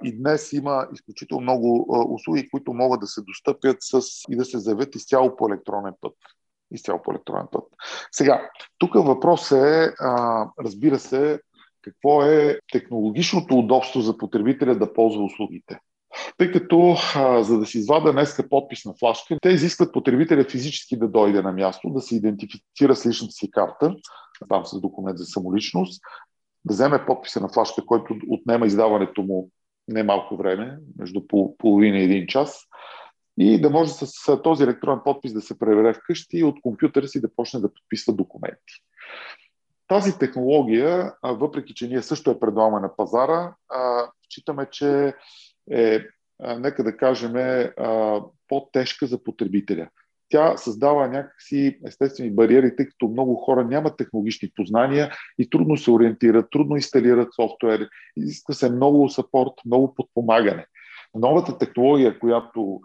И 0.05 0.19
днес 0.19 0.53
има 0.53 0.87
изключително 0.95 1.43
много 1.43 1.87
услуги, 2.15 2.49
които 2.51 2.73
могат 2.73 3.01
да 3.01 3.07
се 3.07 3.21
достъпят 3.21 3.77
с, 3.81 4.01
и 4.29 4.37
да 4.37 4.45
се 4.45 4.59
заявят 4.59 4.95
изцяло 4.95 5.37
по 5.37 5.49
електронен 5.49 5.93
път 6.01 6.15
изцяло 6.71 7.03
по 7.03 7.11
електронен 7.11 7.47
път. 7.53 7.65
Сега, 8.13 8.51
тук 8.79 8.95
въпрос 8.95 9.53
е, 9.53 9.93
а, 10.01 10.47
разбира 10.65 10.99
се, 10.99 11.41
какво 11.83 12.23
е 12.23 12.59
технологичното 12.73 13.59
удобство 13.59 14.01
за 14.01 14.19
потребителя 14.19 14.75
да 14.75 14.93
ползва 14.93 15.25
услугите. 15.25 15.79
Тъй 16.37 16.53
като, 16.53 16.97
а, 17.17 17.43
за 17.43 17.59
да 17.59 17.67
си 17.67 17.79
извада 17.79 18.13
днеска 18.13 18.49
подпис 18.49 18.85
на 18.85 18.95
флашка, 18.99 19.37
те 19.43 19.49
изискват 19.49 19.93
потребителя 19.93 20.45
физически 20.45 20.99
да 20.99 21.09
дойде 21.09 21.43
на 21.43 21.53
място, 21.53 21.91
да 21.91 22.01
се 22.01 22.17
идентифицира 22.17 22.97
с 22.97 23.07
личната 23.07 23.33
си 23.33 23.51
карта, 23.51 23.95
там 24.49 24.67
с 24.67 24.81
документ 24.81 25.19
за 25.19 25.25
самоличност, 25.25 26.03
да 26.65 26.75
вземе 26.75 27.07
подписа 27.07 27.41
на 27.41 27.49
флашка, 27.49 27.87
който 27.87 28.15
отнема 28.29 28.67
издаването 28.67 29.23
му 29.23 29.51
не 29.89 30.03
малко 30.03 30.37
време, 30.37 30.79
между 30.99 31.21
половина 31.59 31.99
и 31.99 32.05
един 32.05 32.27
час, 32.27 32.61
и 33.39 33.61
да 33.61 33.71
може 33.71 33.91
с 33.93 34.43
този 34.43 34.65
електронен 34.65 35.01
подпис 35.05 35.33
да 35.33 35.41
се 35.41 35.59
пребере 35.59 35.95
вкъщи 35.95 36.39
и 36.39 36.45
от 36.45 36.61
компютъра 36.63 37.09
си 37.09 37.21
да 37.21 37.35
почне 37.37 37.61
да 37.61 37.75
подписва 37.75 38.13
документи. 38.13 38.83
Тази 39.89 40.19
технология, 40.19 41.15
въпреки 41.23 41.75
че 41.75 41.89
ние 41.89 42.03
също 42.03 42.31
я 42.31 42.41
предлагаме 42.41 42.81
на 42.81 42.97
пазара, 42.97 43.55
считаме, 44.31 44.67
че 44.71 45.15
е, 45.71 46.01
нека 46.59 46.85
да 46.85 46.97
кажем, 46.97 47.33
по-тежка 48.49 49.07
за 49.07 49.25
потребителя. 49.25 49.89
Тя 50.29 50.57
създава 50.57 51.09
някакси 51.09 51.79
естествени 51.87 52.31
бариери, 52.31 52.77
тъй 52.77 52.87
като 52.87 53.09
много 53.09 53.35
хора 53.35 53.65
нямат 53.65 53.97
технологични 53.97 54.51
познания 54.57 55.13
и 55.39 55.51
трудно 55.51 55.77
се 55.77 55.91
ориентират, 55.91 56.51
трудно 56.51 56.77
инсталират 56.77 57.29
софтуер, 57.35 57.89
изисква 58.17 58.55
се 58.55 58.71
много 58.71 59.09
сапорт, 59.09 59.53
много 59.67 59.95
подпомагане. 59.95 60.67
Новата 61.15 61.59
технология, 61.59 62.19
която 62.19 62.81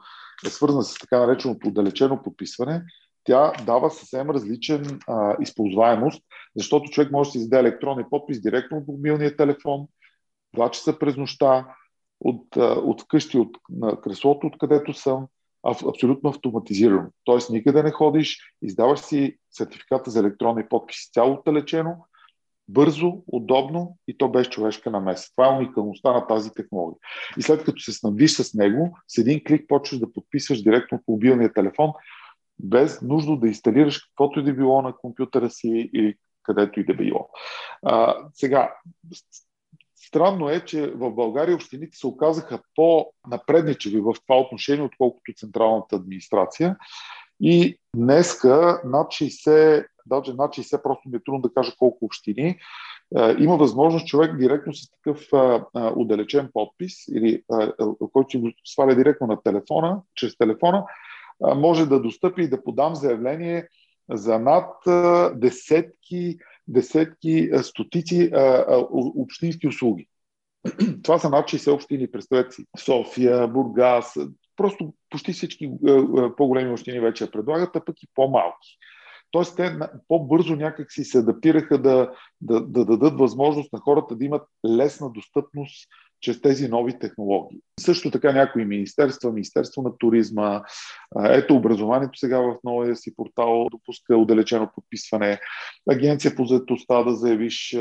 е 0.46 0.50
свързана 0.50 0.84
с 0.84 1.00
така 1.00 1.20
нареченото 1.20 1.68
отдалечено 1.68 2.24
подписване, 2.24 2.84
тя 3.24 3.54
дава 3.66 3.92
съвсем 3.92 4.30
различен 4.30 5.00
а, 5.08 5.36
използваемост, 5.42 6.24
защото 6.56 6.90
човек 6.90 7.12
може 7.12 7.28
да 7.28 7.32
си 7.32 7.38
издаде 7.38 7.70
електронен 7.70 8.06
подпис 8.10 8.42
директно 8.42 8.78
от 8.78 8.88
мобилния 8.88 9.36
телефон, 9.36 9.88
два 10.54 10.72
часа 10.72 11.00
през 11.00 11.18
нощта, 11.18 11.68
от, 12.20 12.56
от 12.58 13.02
вкъщи, 13.02 13.38
от 13.38 13.58
на 13.70 14.02
креслото, 14.02 14.48
откъдето 14.48 14.94
съм, 14.94 15.28
абсолютно 15.64 16.30
автоматизирано. 16.30 17.10
Тоест 17.24 17.50
никъде 17.50 17.84
не 17.84 17.92
ходиш, 17.92 18.56
издаваш 18.62 19.00
си 19.00 19.38
сертификата 19.52 20.12
за 20.12 20.20
електронни 20.20 20.68
подписи 20.70 21.12
цяло 21.12 21.34
отдалечено, 21.34 21.96
бързо, 22.68 23.24
удобно 23.28 23.98
и 24.08 24.18
то 24.18 24.30
без 24.30 24.50
човешка 24.50 24.92
намеса. 24.92 25.30
Това 25.36 25.48
е 25.48 25.58
уникалността 25.58 26.14
на 26.14 26.28
тази 26.28 26.52
технология. 26.52 27.00
И 27.38 27.42
след 27.42 27.64
като 27.64 27.82
се 27.82 27.94
снабдиш 27.94 28.32
с 28.32 28.54
него, 28.54 28.98
с 29.08 29.18
един 29.18 29.44
клик 29.44 29.68
почваш 29.68 30.00
да 30.00 30.14
подписваш 30.14 30.64
директно 30.64 30.98
от 30.98 31.04
мобилния 31.08 31.54
телефон, 31.54 31.92
без 32.60 33.02
нужда 33.02 33.38
да 33.38 33.48
инсталираш 33.48 34.02
каквото 34.02 34.40
и 34.40 34.44
да 34.44 34.54
било 34.54 34.82
на 34.82 34.98
компютъра 34.98 35.50
си 35.50 35.90
или 35.94 36.16
където 36.44 36.80
и 36.80 36.86
да 36.86 36.94
било. 36.94 37.30
А, 37.84 38.16
сега, 38.34 38.74
странно 39.96 40.50
е, 40.50 40.66
че 40.66 40.92
в 40.92 41.12
България 41.12 41.56
общините 41.56 41.98
се 41.98 42.08
оказаха 42.08 42.62
по-напредничеви 42.76 44.00
в 44.00 44.14
това 44.28 44.40
отношение, 44.40 44.86
отколкото 44.86 45.34
централната 45.36 45.96
администрация. 45.96 46.78
И 47.46 47.80
днеска 47.96 48.82
над 48.86 49.08
60, 49.08 49.86
даже 50.06 50.34
над 50.34 50.52
60, 50.52 50.84
просто 50.84 51.10
ми 51.10 51.18
е 51.18 51.24
трудно 51.26 51.42
да 51.42 51.54
кажа 51.54 51.72
колко 51.80 52.06
общини, 52.06 52.60
има 53.40 53.58
възможност 53.58 54.08
човек 54.08 54.38
директно 54.38 54.74
с 54.74 54.92
такъв 54.92 55.28
отдалечен 55.74 56.50
подпис, 56.54 57.08
или 57.08 57.44
който 58.14 58.32
си 58.32 58.38
го 58.38 58.52
сваля 58.66 58.96
директно 58.96 59.28
на 59.28 59.42
телефона, 59.42 60.02
чрез 60.16 60.38
телефона, 60.38 60.86
може 61.56 61.86
да 61.86 62.02
достъпи 62.02 62.42
и 62.42 62.50
да 62.50 62.64
подам 62.64 62.96
заявление 62.96 63.68
за 64.10 64.40
над 64.40 64.70
десетки, 65.40 66.38
десетки, 66.68 67.50
стотици 67.62 68.32
общински 69.16 69.68
услуги. 69.68 70.08
Това 71.04 71.20
са 71.20 71.30
над 71.30 71.46
60 71.46 71.74
общини, 71.74 72.12
представете 72.12 72.56
си. 72.56 72.66
София, 72.78 73.48
Бургас, 73.48 74.18
просто 74.64 74.94
почти 75.10 75.34
всички 75.34 75.72
по-големи 76.38 76.72
общини 76.72 77.00
вече 77.00 77.32
предлагат, 77.32 77.76
а 77.76 77.86
пък 77.86 78.04
и 78.04 78.08
по-малки. 78.16 78.78
Тоест, 79.32 79.56
те 79.56 79.78
по-бързо 80.08 80.56
някак 80.56 80.92
си 80.92 81.04
се 81.04 81.18
адаптираха 81.18 81.82
да, 81.82 82.12
да, 82.42 82.62
да 82.62 82.86
дадат 82.86 83.20
възможност 83.20 83.74
на 83.74 83.80
хората 83.80 84.16
да 84.16 84.26
имат 84.26 84.42
лесна 84.66 85.10
достъпност 85.10 85.90
чрез 86.22 86.42
тези 86.42 86.68
нови 86.68 87.00
технологии. 87.00 87.60
Също 87.80 88.12
така 88.12 88.32
някои 88.32 88.66
министерства, 88.66 89.32
Министерство 89.32 89.82
на 89.82 89.98
туризма, 89.98 90.62
ето 91.26 91.56
образованието 91.56 92.20
сега 92.20 92.40
в 92.40 92.56
новия 92.64 92.96
си 92.96 93.16
портал 93.16 93.68
допуска 93.72 94.18
отдалечено 94.18 94.70
подписване, 94.76 95.40
Агенция 95.92 96.36
по 96.36 96.46
заедостта 96.46 97.04
да 97.04 97.16
заявиш, 97.16 97.78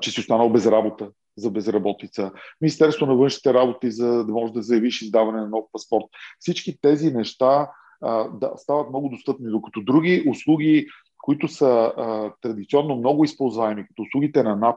че 0.00 0.10
си 0.10 0.20
останал 0.20 0.50
без 0.50 0.66
работа 0.66 1.10
за 1.38 1.50
безработица, 1.50 2.32
Министерство 2.60 3.06
на 3.06 3.14
външните 3.14 3.54
работи, 3.54 3.90
за 3.90 4.24
да 4.24 4.32
можеш 4.32 4.52
да 4.52 4.62
заявиш 4.62 5.02
издаване 5.02 5.40
на 5.40 5.48
нов 5.48 5.64
паспорт. 5.72 6.04
Всички 6.38 6.80
тези 6.80 7.12
неща 7.12 7.70
а, 8.00 8.28
да, 8.28 8.52
стават 8.56 8.88
много 8.88 9.08
достъпни, 9.08 9.50
докато 9.50 9.80
други 9.80 10.24
услуги, 10.28 10.86
които 11.18 11.48
са 11.48 11.92
а, 11.96 12.32
традиционно 12.40 12.96
много 12.96 13.24
използваеми, 13.24 13.86
като 13.86 14.02
услугите 14.02 14.42
на 14.42 14.56
НАП, 14.56 14.76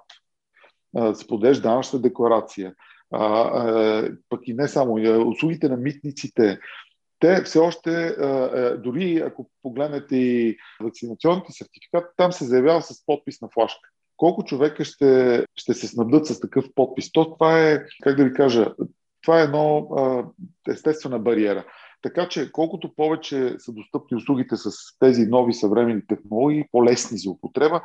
подеж 1.27 1.59
данъчна 1.59 1.99
декларация, 1.99 2.73
а, 3.11 3.25
а, 3.25 4.11
пък 4.29 4.47
и 4.47 4.53
не 4.53 4.67
само, 4.67 4.93
услугите 5.27 5.69
на 5.69 5.77
митниците, 5.77 6.59
те 7.19 7.43
все 7.43 7.59
още, 7.59 8.15
дори 8.83 9.17
ако 9.17 9.49
погледнете 9.63 10.15
и 10.15 10.57
вакцинационните 10.83 11.51
сертификати, 11.51 12.07
там 12.17 12.31
се 12.31 12.45
заявява 12.45 12.81
с 12.81 13.05
подпис 13.05 13.41
на 13.41 13.49
флашка. 13.53 13.89
Колко 14.21 14.43
човека 14.43 14.85
ще, 14.85 15.45
ще 15.55 15.73
се 15.73 15.87
снабдат 15.87 16.25
с 16.25 16.39
такъв 16.39 16.65
подпис? 16.75 17.11
То 17.11 17.33
това 17.33 17.59
е, 17.59 17.79
как 18.03 18.15
да 18.17 18.23
ви 18.23 18.33
кажа, 18.33 18.73
това 19.21 19.39
е 19.39 19.43
едно 19.43 19.87
естествена 20.69 21.19
бариера. 21.19 21.65
Така 22.01 22.29
че 22.29 22.51
колкото 22.51 22.95
повече 22.95 23.55
са 23.57 23.71
достъпни 23.73 24.17
услугите 24.17 24.55
с 24.57 24.71
тези 24.99 25.25
нови 25.25 25.53
съвременни 25.53 26.07
технологии, 26.07 26.65
по-лесни 26.71 27.17
за 27.17 27.29
употреба, 27.29 27.81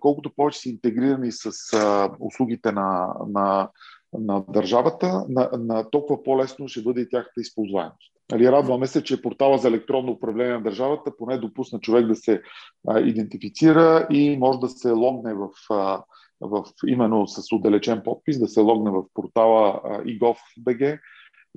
колкото 0.00 0.34
повече 0.36 0.60
са 0.60 0.68
интегрирани 0.68 1.32
с 1.32 1.50
а, 1.74 2.10
услугите 2.20 2.72
на, 2.72 3.14
на, 3.28 3.70
на 4.12 4.44
държавата, 4.48 5.24
на, 5.28 5.50
на 5.52 5.90
толкова 5.90 6.22
по-лесно 6.22 6.68
ще 6.68 6.82
бъде 6.82 7.00
и 7.00 7.08
тяхната 7.08 7.40
използваемост. 7.40 8.12
Нали, 8.30 8.52
радваме 8.52 8.86
се, 8.86 9.04
че 9.04 9.22
портала 9.22 9.58
за 9.58 9.68
електронно 9.68 10.12
управление 10.12 10.52
на 10.52 10.62
държавата 10.62 11.16
поне 11.18 11.38
допусна 11.38 11.80
човек 11.80 12.06
да 12.06 12.16
се 12.16 12.42
а, 12.88 13.00
идентифицира 13.00 14.06
и 14.10 14.36
може 14.38 14.58
да 14.58 14.68
се 14.68 14.90
логне 14.90 15.34
в, 15.34 15.48
а, 15.70 16.02
в 16.40 16.64
именно 16.86 17.26
с 17.26 17.52
отдалечен 17.52 18.02
подпис, 18.04 18.40
да 18.40 18.48
се 18.48 18.60
логне 18.60 18.90
в 18.90 19.04
портала 19.14 19.80
igov.bg 19.84 20.98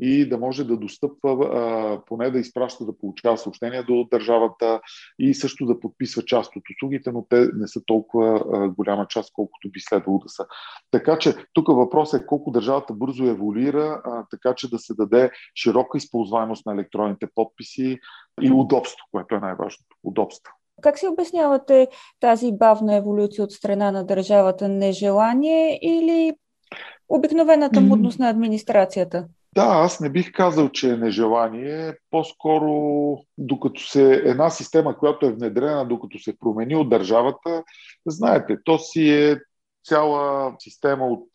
и 0.01 0.29
да 0.29 0.38
може 0.38 0.63
да 0.63 0.77
достъпва, 0.77 1.32
а, 1.32 2.01
поне 2.06 2.29
да 2.29 2.39
изпраща, 2.39 2.86
да 2.86 2.97
получава 2.97 3.38
съобщения 3.38 3.84
до 3.84 4.08
държавата 4.12 4.82
и 5.19 5.34
също 5.34 5.65
да 5.65 5.79
подписва 5.79 6.21
част 6.25 6.56
от 6.56 6.63
услугите, 6.75 7.12
но 7.12 7.25
те 7.29 7.47
не 7.56 7.67
са 7.67 7.82
толкова 7.86 8.43
а, 8.53 8.69
голяма 8.69 9.08
част, 9.08 9.34
колкото 9.34 9.71
би 9.71 9.79
следвало 9.79 10.19
да 10.19 10.29
са. 10.29 10.45
Така 10.91 11.17
че 11.17 11.36
тук 11.53 11.67
въпросът 11.67 12.21
е 12.21 12.25
колко 12.25 12.51
държавата 12.51 12.93
бързо 12.93 13.25
еволюира, 13.25 14.01
а, 14.06 14.25
така 14.32 14.56
че 14.56 14.69
да 14.69 14.79
се 14.79 14.93
даде 14.93 15.32
широка 15.56 15.97
използваемост 15.97 16.65
на 16.65 16.73
електронните 16.73 17.27
подписи 17.36 17.99
и 18.41 18.51
удобство, 18.51 19.06
което 19.12 19.36
е 19.36 19.39
най-важното. 19.39 19.97
Удобство. 20.03 20.53
Как 20.82 20.99
си 20.99 21.08
обяснявате 21.08 21.88
тази 22.19 22.51
бавна 22.51 22.95
еволюция 22.95 23.43
от 23.43 23.51
страна 23.51 23.91
на 23.91 24.06
държавата? 24.06 24.69
Нежелание 24.69 25.79
или 25.82 26.34
Обикновената 27.10 27.82
мудност 27.82 28.19
на 28.19 28.29
администрацията. 28.29 29.27
Да, 29.55 29.65
аз 29.65 29.99
не 29.99 30.09
бих 30.09 30.31
казал, 30.31 30.69
че 30.69 30.89
е 30.89 30.97
нежелание. 30.97 31.95
По-скоро, 32.11 32.71
докато 33.37 33.81
се 33.81 34.13
една 34.13 34.49
система, 34.49 34.97
която 34.97 35.25
е 35.25 35.31
внедрена, 35.31 35.87
докато 35.87 36.19
се 36.19 36.39
промени 36.39 36.75
от 36.75 36.89
държавата, 36.89 37.63
знаете, 38.05 38.57
то 38.65 38.77
си 38.79 39.09
е 39.09 39.37
цяла 39.85 40.55
система 40.59 41.07
от, 41.07 41.27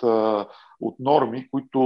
от 0.81 0.97
норми, 0.99 1.49
които 1.51 1.81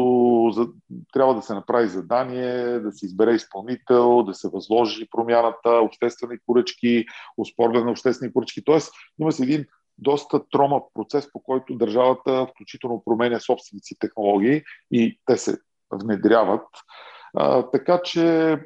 за, 0.55 0.67
трябва 1.13 1.35
да 1.35 1.43
се 1.43 1.55
направи 1.55 1.89
задание, 1.89 2.81
да 2.81 2.93
се 2.93 3.07
избере 3.07 3.35
изпълнител, 3.35 4.23
да 4.23 4.35
се 4.35 4.49
възложи 4.49 5.09
промяната, 5.11 5.71
обществени 5.71 6.37
поръчки, 6.47 7.05
успорване 7.39 7.85
на 7.85 7.91
обществени 7.91 8.33
поръчки. 8.33 8.65
Тоест, 8.65 8.93
има 9.21 9.33
си 9.33 9.43
един 9.43 9.65
доста 9.99 10.49
тромав 10.51 10.83
процес, 10.95 11.33
по 11.33 11.43
който 11.43 11.75
държавата 11.75 12.47
включително 12.51 13.03
променя 13.05 13.41
собствените 13.41 13.85
си 13.85 13.97
технологии 13.99 14.63
и 14.91 15.19
те 15.27 15.37
се 15.37 15.59
внедряват. 15.93 16.67
А, 17.37 17.63
така 17.71 18.01
че 18.05 18.59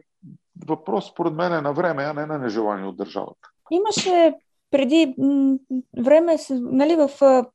въпрос, 0.66 1.10
според 1.10 1.34
мен, 1.34 1.52
е 1.52 1.60
на 1.60 1.72
време, 1.72 2.02
а 2.02 2.12
не 2.12 2.26
на 2.26 2.38
нежелание 2.38 2.86
от 2.86 2.96
държавата. 2.96 3.48
Имаше 3.70 4.34
преди 4.70 5.14
м- 5.18 5.56
време, 5.98 6.36
нали, 6.50 6.96
в 6.96 7.10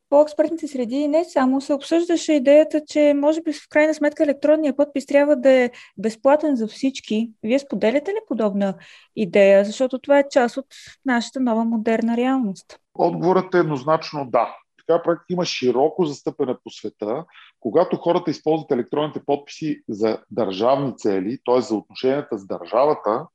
по-експертните 0.10 0.68
среди 0.68 1.08
не 1.08 1.26
само 1.26 1.62
се 1.62 1.74
обсъждаше 1.74 2.34
идеята, 2.34 2.82
че 2.88 3.14
може 3.16 3.42
би 3.42 3.54
в 3.54 3.70
крайна 3.70 3.94
сметка 3.94 4.24
електронния 4.24 4.76
подпис 4.76 5.06
трябва 5.06 5.36
да 5.36 5.52
е 5.52 5.70
безплатен 5.98 6.56
за 6.56 6.68
всички. 6.68 7.32
Вие 7.44 7.60
споделяте 7.60 8.12
ли 8.12 8.20
подобна 8.28 8.74
идея? 9.16 9.66
Защото 9.66 10.00
това 10.00 10.20
е 10.20 10.30
част 10.30 10.58
от 10.58 10.66
нашата 11.06 11.40
нова 11.40 11.66
модерна 11.66 12.18
реалност. 12.18 12.80
Отговорът 12.94 13.56
е 13.56 13.60
еднозначно 13.60 14.26
да. 14.30 14.56
Така 14.88 15.04
проект 15.04 15.24
има 15.30 15.46
широко 15.46 16.06
застъпене 16.06 16.56
по 16.64 16.70
света. 16.70 17.26
Когато 17.62 17.98
хората 17.98 18.32
използват 18.32 18.72
електронните 18.72 19.26
подписи 19.26 19.84
за 19.90 20.20
държавни 20.32 20.98
цели, 20.98 21.38
т.е. 21.46 21.62
за 21.62 21.76
отношенията 21.76 22.38
с 22.38 22.46
държавата, 22.46 23.28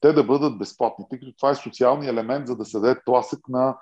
те 0.00 0.12
да 0.12 0.24
бъдат 0.24 0.58
безплатни, 0.58 1.04
тъй 1.10 1.18
като 1.18 1.32
това 1.36 1.50
е 1.50 1.54
социалният 1.54 2.12
елемент, 2.12 2.46
за 2.46 2.56
да 2.56 2.64
се 2.64 2.78
даде 2.78 3.00
тласък 3.04 3.48
на, 3.48 3.76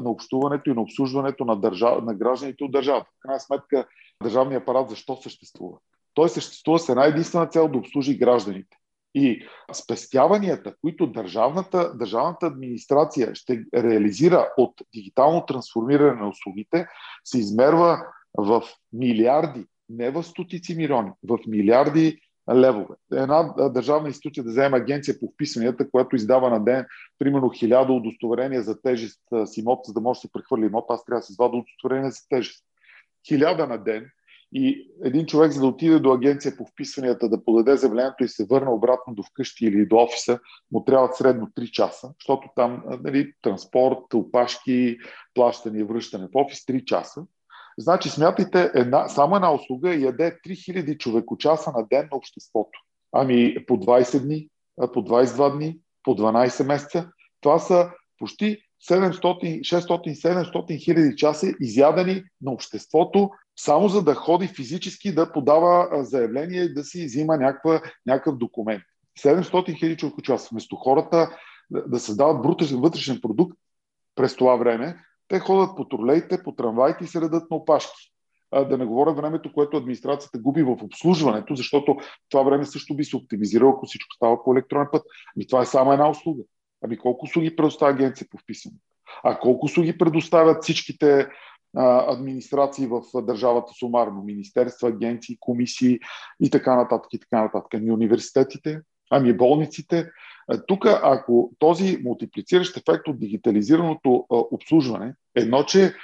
на 0.00 0.10
общуването 0.10 0.70
и 0.70 0.74
на 0.74 0.80
обслужването 0.80 1.44
на, 1.44 1.60
държав... 1.60 2.04
на 2.04 2.14
гражданите 2.14 2.64
от 2.64 2.72
държавата. 2.72 3.10
В 3.10 3.22
крайна 3.22 3.40
сметка, 3.40 3.86
държавният 4.22 4.62
апарат 4.62 4.90
защо 4.90 5.16
съществува? 5.16 5.78
Той 6.14 6.28
съществува 6.28 6.78
с 6.78 6.88
една 6.88 7.04
единствена 7.04 7.46
цел 7.46 7.68
да 7.68 7.78
обслужи 7.78 8.18
гражданите. 8.18 8.76
И 9.14 9.46
спестяванията, 9.72 10.74
които 10.80 11.06
държавната, 11.06 11.94
държавната 11.94 12.46
администрация 12.46 13.34
ще 13.34 13.64
реализира 13.74 14.48
от 14.56 14.74
дигитално 14.94 15.46
трансформиране 15.46 16.20
на 16.20 16.28
услугите, 16.28 16.86
се 17.24 17.38
измерва 17.38 17.98
в 18.38 18.62
милиарди, 18.92 19.64
не 19.88 20.10
в 20.10 20.22
стотици 20.22 20.76
милиони, 20.76 21.10
в 21.28 21.38
милиарди 21.46 22.20
левове. 22.54 22.94
Една 23.12 23.42
държавна 23.68 24.08
институция 24.08 24.44
да 24.44 24.50
вземе 24.50 24.76
агенция 24.76 25.18
по 25.20 25.32
вписванията, 25.34 25.90
която 25.90 26.16
издава 26.16 26.50
на 26.50 26.64
ден 26.64 26.86
примерно 27.18 27.50
хиляда 27.50 27.92
удостоверения 27.92 28.62
за 28.62 28.82
тежест 28.82 29.20
с 29.46 29.56
имот, 29.56 29.80
за 29.84 29.92
да 29.92 30.00
може 30.00 30.18
да 30.18 30.20
се 30.20 30.32
прехвърли 30.32 30.66
имот, 30.66 30.84
аз 30.88 31.04
трябва 31.04 31.20
да 31.20 31.26
се 31.26 31.32
извада 31.32 31.56
удостоверение 31.56 32.10
за 32.10 32.20
тежест. 32.28 32.64
Хиляда 33.28 33.66
на 33.66 33.78
ден 33.78 34.10
и 34.52 34.90
един 35.04 35.26
човек, 35.26 35.52
за 35.52 35.60
да 35.60 35.66
отиде 35.66 35.98
до 35.98 36.12
агенция 36.12 36.56
по 36.56 36.66
вписванията, 36.66 37.28
да 37.28 37.44
подаде 37.44 37.76
заявлението 37.76 38.24
и 38.24 38.28
се 38.28 38.46
върне 38.50 38.70
обратно 38.70 39.14
до 39.14 39.22
вкъщи 39.22 39.66
или 39.66 39.86
до 39.86 39.96
офиса, 39.96 40.38
му 40.72 40.84
трябва 40.84 41.12
средно 41.12 41.46
3 41.46 41.70
часа, 41.70 42.12
защото 42.20 42.48
там 42.56 42.82
нали, 43.04 43.32
транспорт, 43.42 44.14
опашки, 44.14 44.98
плащане 45.34 45.78
и 45.78 45.82
връщане 45.82 46.26
в 46.26 46.30
офис 46.36 46.58
3 46.66 46.84
часа. 46.84 47.26
Значи, 47.78 48.08
смятайте, 48.08 48.70
една, 48.74 49.08
само 49.08 49.36
една 49.36 49.54
услуга 49.54 49.94
яде 49.94 50.38
3000 50.46 50.98
човекочаса 50.98 51.72
на 51.76 51.86
ден 51.86 52.08
на 52.12 52.16
обществото. 52.16 52.80
Ами 53.12 53.66
по 53.66 53.74
20 53.74 54.22
дни, 54.22 54.48
по 54.76 55.04
22 55.04 55.56
дни, 55.56 55.78
по 56.02 56.16
12 56.16 56.66
месеца. 56.66 57.08
Това 57.40 57.58
са 57.58 57.90
почти 58.18 58.58
600-700 58.88 60.84
хиляди 60.84 61.16
часа 61.16 61.46
изядани 61.60 62.22
на 62.42 62.52
обществото, 62.52 63.30
само 63.56 63.88
за 63.88 64.02
да 64.02 64.14
ходи 64.14 64.46
физически 64.46 65.14
да 65.14 65.32
подава 65.32 66.04
заявление 66.04 66.62
и 66.62 66.74
да 66.74 66.84
си 66.84 67.04
взима 67.04 67.36
някаква, 67.36 67.82
някакъв 68.06 68.36
документ. 68.36 68.82
700 69.20 69.78
хиляди 69.78 69.96
човекочаса. 69.96 70.48
Вместо 70.50 70.76
хората 70.76 71.30
да 71.70 72.00
създават 72.00 72.42
брутен 72.42 72.80
вътрешен 72.80 73.20
продукт 73.20 73.58
през 74.14 74.36
това 74.36 74.56
време, 74.56 74.96
те 75.28 75.40
ходят 75.40 75.76
по 75.76 75.88
тролейте, 75.88 76.42
по 76.42 76.52
трамвайите 76.52 77.04
и 77.04 77.06
се 77.06 77.20
редат 77.20 77.50
на 77.50 77.56
опашки. 77.56 78.12
А, 78.50 78.64
да 78.64 78.78
не 78.78 78.84
говоря 78.84 79.14
времето, 79.14 79.52
което 79.52 79.76
администрацията 79.76 80.38
губи 80.38 80.62
в 80.62 80.78
обслужването, 80.82 81.54
защото 81.54 81.96
това 82.28 82.42
време 82.42 82.64
също 82.64 82.96
би 82.96 83.04
се 83.04 83.16
оптимизирало, 83.16 83.72
ако 83.72 83.86
всичко 83.86 84.14
става 84.14 84.44
по 84.44 84.52
електронен 84.52 84.88
път. 84.92 85.02
Ами 85.36 85.46
това 85.46 85.62
е 85.62 85.66
само 85.66 85.92
една 85.92 86.10
услуга. 86.10 86.42
Ами 86.84 86.98
колко 86.98 87.24
услуги 87.24 87.56
предоставя 87.56 87.92
агенция 87.92 88.26
по 88.30 88.38
вписане? 88.38 88.74
А 89.24 89.38
колко 89.38 89.66
услуги 89.66 89.98
предоставят 89.98 90.62
всичките 90.62 91.28
а, 91.76 92.12
администрации 92.12 92.86
в 92.86 93.02
държавата 93.22 93.72
сумарно? 93.72 94.22
Министерства, 94.22 94.88
агенции, 94.88 95.36
комисии 95.40 95.98
и 96.40 96.50
така 96.50 96.76
нататък 96.76 97.12
и 97.12 97.20
така 97.20 97.42
нататък. 97.42 97.74
Ами 97.74 97.90
университетите, 97.90 98.80
ами 99.10 99.36
болниците. 99.36 100.10
Тук, 100.66 100.86
ако 100.86 101.52
този 101.58 101.98
мултиплициращ 102.04 102.76
ефект 102.76 103.08
от 103.08 103.20
дигитализираното 103.20 104.26
обслужване, 104.28 105.14
едно, 105.34 105.64
че 105.64 105.94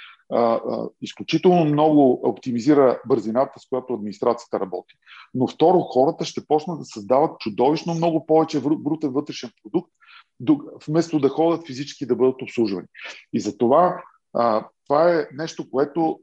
изключително 1.03 1.65
много 1.65 2.21
оптимизира 2.23 3.01
бързината, 3.07 3.61
с 3.61 3.69
която 3.69 3.95
администрацията 3.95 4.61
работи. 4.61 4.95
Но 5.35 5.47
второ, 5.47 5.81
хората 5.81 6.25
ще 6.25 6.47
почнат 6.47 6.79
да 6.79 6.85
създават 6.85 7.41
чудовищно 7.41 7.95
много 7.95 8.27
повече 8.27 8.61
брутен 8.61 9.11
вътрешен 9.11 9.51
продукт, 9.63 9.93
вместо 10.89 11.21
да 11.21 11.29
ходят 11.29 11.67
физически 11.67 12.07
да 12.07 12.17
бъдат 12.17 12.43
обслужвани. 12.43 12.87
И 13.33 13.41
за 13.41 13.59
това 13.59 14.03
това 14.87 15.15
е 15.15 15.27
нещо, 15.33 15.71
което 15.71 16.21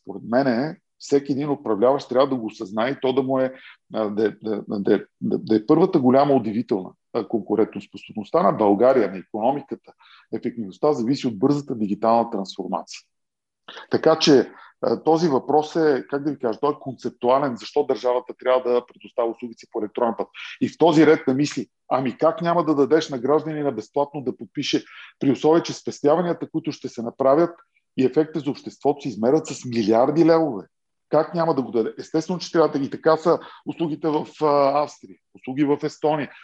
според 0.00 0.22
мен 0.24 0.46
е 0.46 0.76
всеки 1.00 1.32
един 1.32 1.50
управляващ 1.50 2.08
трябва 2.08 2.28
да 2.28 2.36
го 2.36 2.46
осъзнае 2.46 2.90
и 2.90 2.96
то 3.02 3.12
да 3.12 3.22
му 3.22 3.38
е, 3.38 3.52
да, 3.92 4.10
да, 4.10 4.34
да, 4.68 5.04
да, 5.20 5.38
да 5.38 5.56
е 5.56 5.66
първата 5.66 5.98
голяма 5.98 6.34
удивителна 6.34 6.90
конкурентоспособността 7.28 8.42
на 8.42 8.52
България, 8.52 9.10
на 9.10 9.18
економиката, 9.18 9.92
ефективността 10.32 10.92
зависи 10.92 11.26
от 11.26 11.38
бързата 11.38 11.74
дигитална 11.74 12.30
трансформация. 12.30 13.00
Така 13.90 14.18
че 14.18 14.50
този 15.04 15.28
въпрос 15.28 15.76
е, 15.76 16.04
как 16.10 16.24
да 16.24 16.30
ви 16.30 16.38
кажа, 16.38 16.58
той 16.60 16.72
е 16.72 16.80
концептуален, 16.80 17.56
защо 17.56 17.86
държавата 17.86 18.34
трябва 18.38 18.72
да 18.72 18.86
предоставя 18.86 19.30
услугите 19.30 19.66
по 19.72 19.78
електронен 19.78 20.14
път. 20.18 20.28
И 20.60 20.68
в 20.68 20.78
този 20.78 21.06
ред 21.06 21.26
на 21.26 21.34
мисли, 21.34 21.66
ами 21.88 22.16
как 22.16 22.42
няма 22.42 22.64
да 22.64 22.74
дадеш 22.74 23.08
на 23.08 23.18
гражданина 23.18 23.72
безплатно 23.72 24.22
да 24.22 24.36
подпише, 24.36 24.84
при 25.18 25.30
условие, 25.30 25.62
че 25.62 25.72
спестяванията, 25.72 26.50
които 26.50 26.72
ще 26.72 26.88
се 26.88 27.02
направят 27.02 27.50
и 27.96 28.04
ефекта 28.04 28.40
за 28.40 28.50
обществото 28.50 29.02
се 29.02 29.08
измерят 29.08 29.46
с 29.46 29.64
милиарди 29.64 30.24
левове. 30.24 30.66
Как 31.10 31.34
няма 31.34 31.54
да 31.54 31.62
го 31.62 31.70
даде? 31.70 31.94
Естествено, 31.98 32.38
че 32.38 32.52
трябва 32.52 32.68
да 32.68 32.78
ги 32.78 32.90
така 32.90 33.16
са 33.16 33.38
услугите 33.66 34.08
в 34.08 34.26
Австрия, 34.74 35.16
услуги 35.34 35.64
в 35.64 35.78
Естония. 35.82 36.30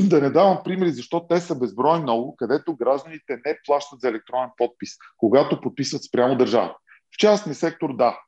Да 0.00 0.20
не 0.20 0.30
давам 0.30 0.58
примери, 0.64 0.90
защото 0.90 1.26
те 1.26 1.40
са 1.40 1.58
безброй 1.58 2.00
много, 2.00 2.36
където 2.36 2.76
гражданите 2.76 3.40
не 3.46 3.58
плащат 3.66 4.00
за 4.00 4.08
електронен 4.08 4.50
подпис, 4.56 4.90
когато 5.16 5.60
подписват 5.60 6.04
спрямо 6.04 6.36
държава. 6.36 6.74
В 7.14 7.18
частния 7.18 7.54
сектор 7.54 7.96
да. 7.96 8.18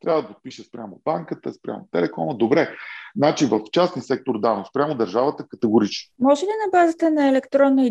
Трябва 0.00 0.22
да 0.22 0.28
подпише 0.28 0.62
спрямо 0.62 1.00
банката, 1.04 1.52
спрямо 1.52 1.88
телекома. 1.92 2.34
Добре. 2.34 2.68
Значи 3.16 3.46
в 3.46 3.60
частния 3.72 4.02
сектор 4.02 4.40
да, 4.40 4.54
но 4.54 4.64
спрямо 4.64 4.94
държавата 4.94 5.48
категорично. 5.48 6.12
Може 6.18 6.42
ли 6.42 6.50
на 6.66 6.70
базата 6.70 7.10
на 7.10 7.28
електронна 7.28 7.90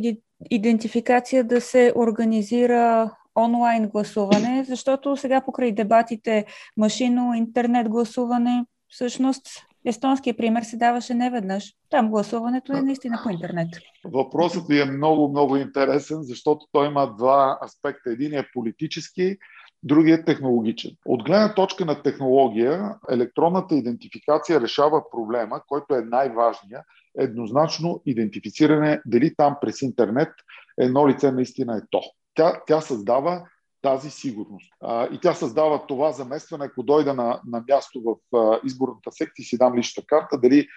идентификация 0.50 1.44
да 1.44 1.62
се 1.62 1.94
организира 1.96 3.12
онлайн 3.40 3.90
гласуване, 3.90 4.64
защото 4.68 5.18
сега 5.18 5.42
покрай 5.42 5.72
дебатите 5.72 6.46
машино, 6.78 7.34
интернет 7.34 7.90
гласуване, 7.90 8.66
всъщност 8.88 9.48
естонския 9.86 10.38
пример 10.38 10.64
се 10.64 10.78
даваше 10.78 11.14
неведнъж. 11.14 11.74
Там 11.90 12.10
гласуването 12.10 12.78
е 12.78 12.82
наистина 12.82 13.20
по 13.24 13.30
интернет. 13.30 13.68
Въпросът 14.06 14.68
ви 14.68 14.82
е 14.82 14.86
много, 14.86 15.30
много 15.30 15.58
интересен, 15.58 16.18
защото 16.22 16.66
той 16.72 16.88
има 16.88 17.16
два 17.18 17.60
аспекта. 17.66 18.10
Един 18.12 18.34
е 18.34 18.48
политически, 18.54 19.38
другият 19.84 20.22
е 20.22 20.26
технологичен. 20.26 20.92
От 21.06 21.24
гледна 21.24 21.54
точка 21.54 21.86
на 21.86 22.02
технология, 22.02 22.96
електронната 23.12 23.76
идентификация 23.76 24.62
решава 24.62 25.04
проблема, 25.12 25.62
който 25.68 25.96
е 25.96 26.02
най-важният 26.02 26.84
еднозначно 27.18 28.02
идентифициране 28.06 29.02
дали 29.06 29.36
там 29.36 29.56
през 29.62 29.82
интернет 29.82 30.30
едно 30.78 31.08
лице 31.08 31.32
наистина 31.32 31.78
е 31.78 31.82
то 31.92 32.02
тя, 32.40 32.62
тя 32.68 32.82
създава 32.82 33.44
тази 33.82 34.10
сигурност. 34.12 34.74
А, 34.82 35.06
и 35.06 35.20
тя 35.22 35.34
създава 35.34 35.88
това 35.88 36.12
заместване, 36.12 36.66
ако 36.66 36.84
дойда 36.84 37.14
на, 37.14 37.42
на 37.48 37.64
място 37.70 38.02
в 38.02 38.38
а, 38.38 38.60
изборната 38.66 39.12
секция 39.12 39.44
и 39.44 39.46
си 39.46 39.58
дам 39.58 39.78
личната 39.78 40.08
карта, 40.08 40.38
дали 40.38 40.68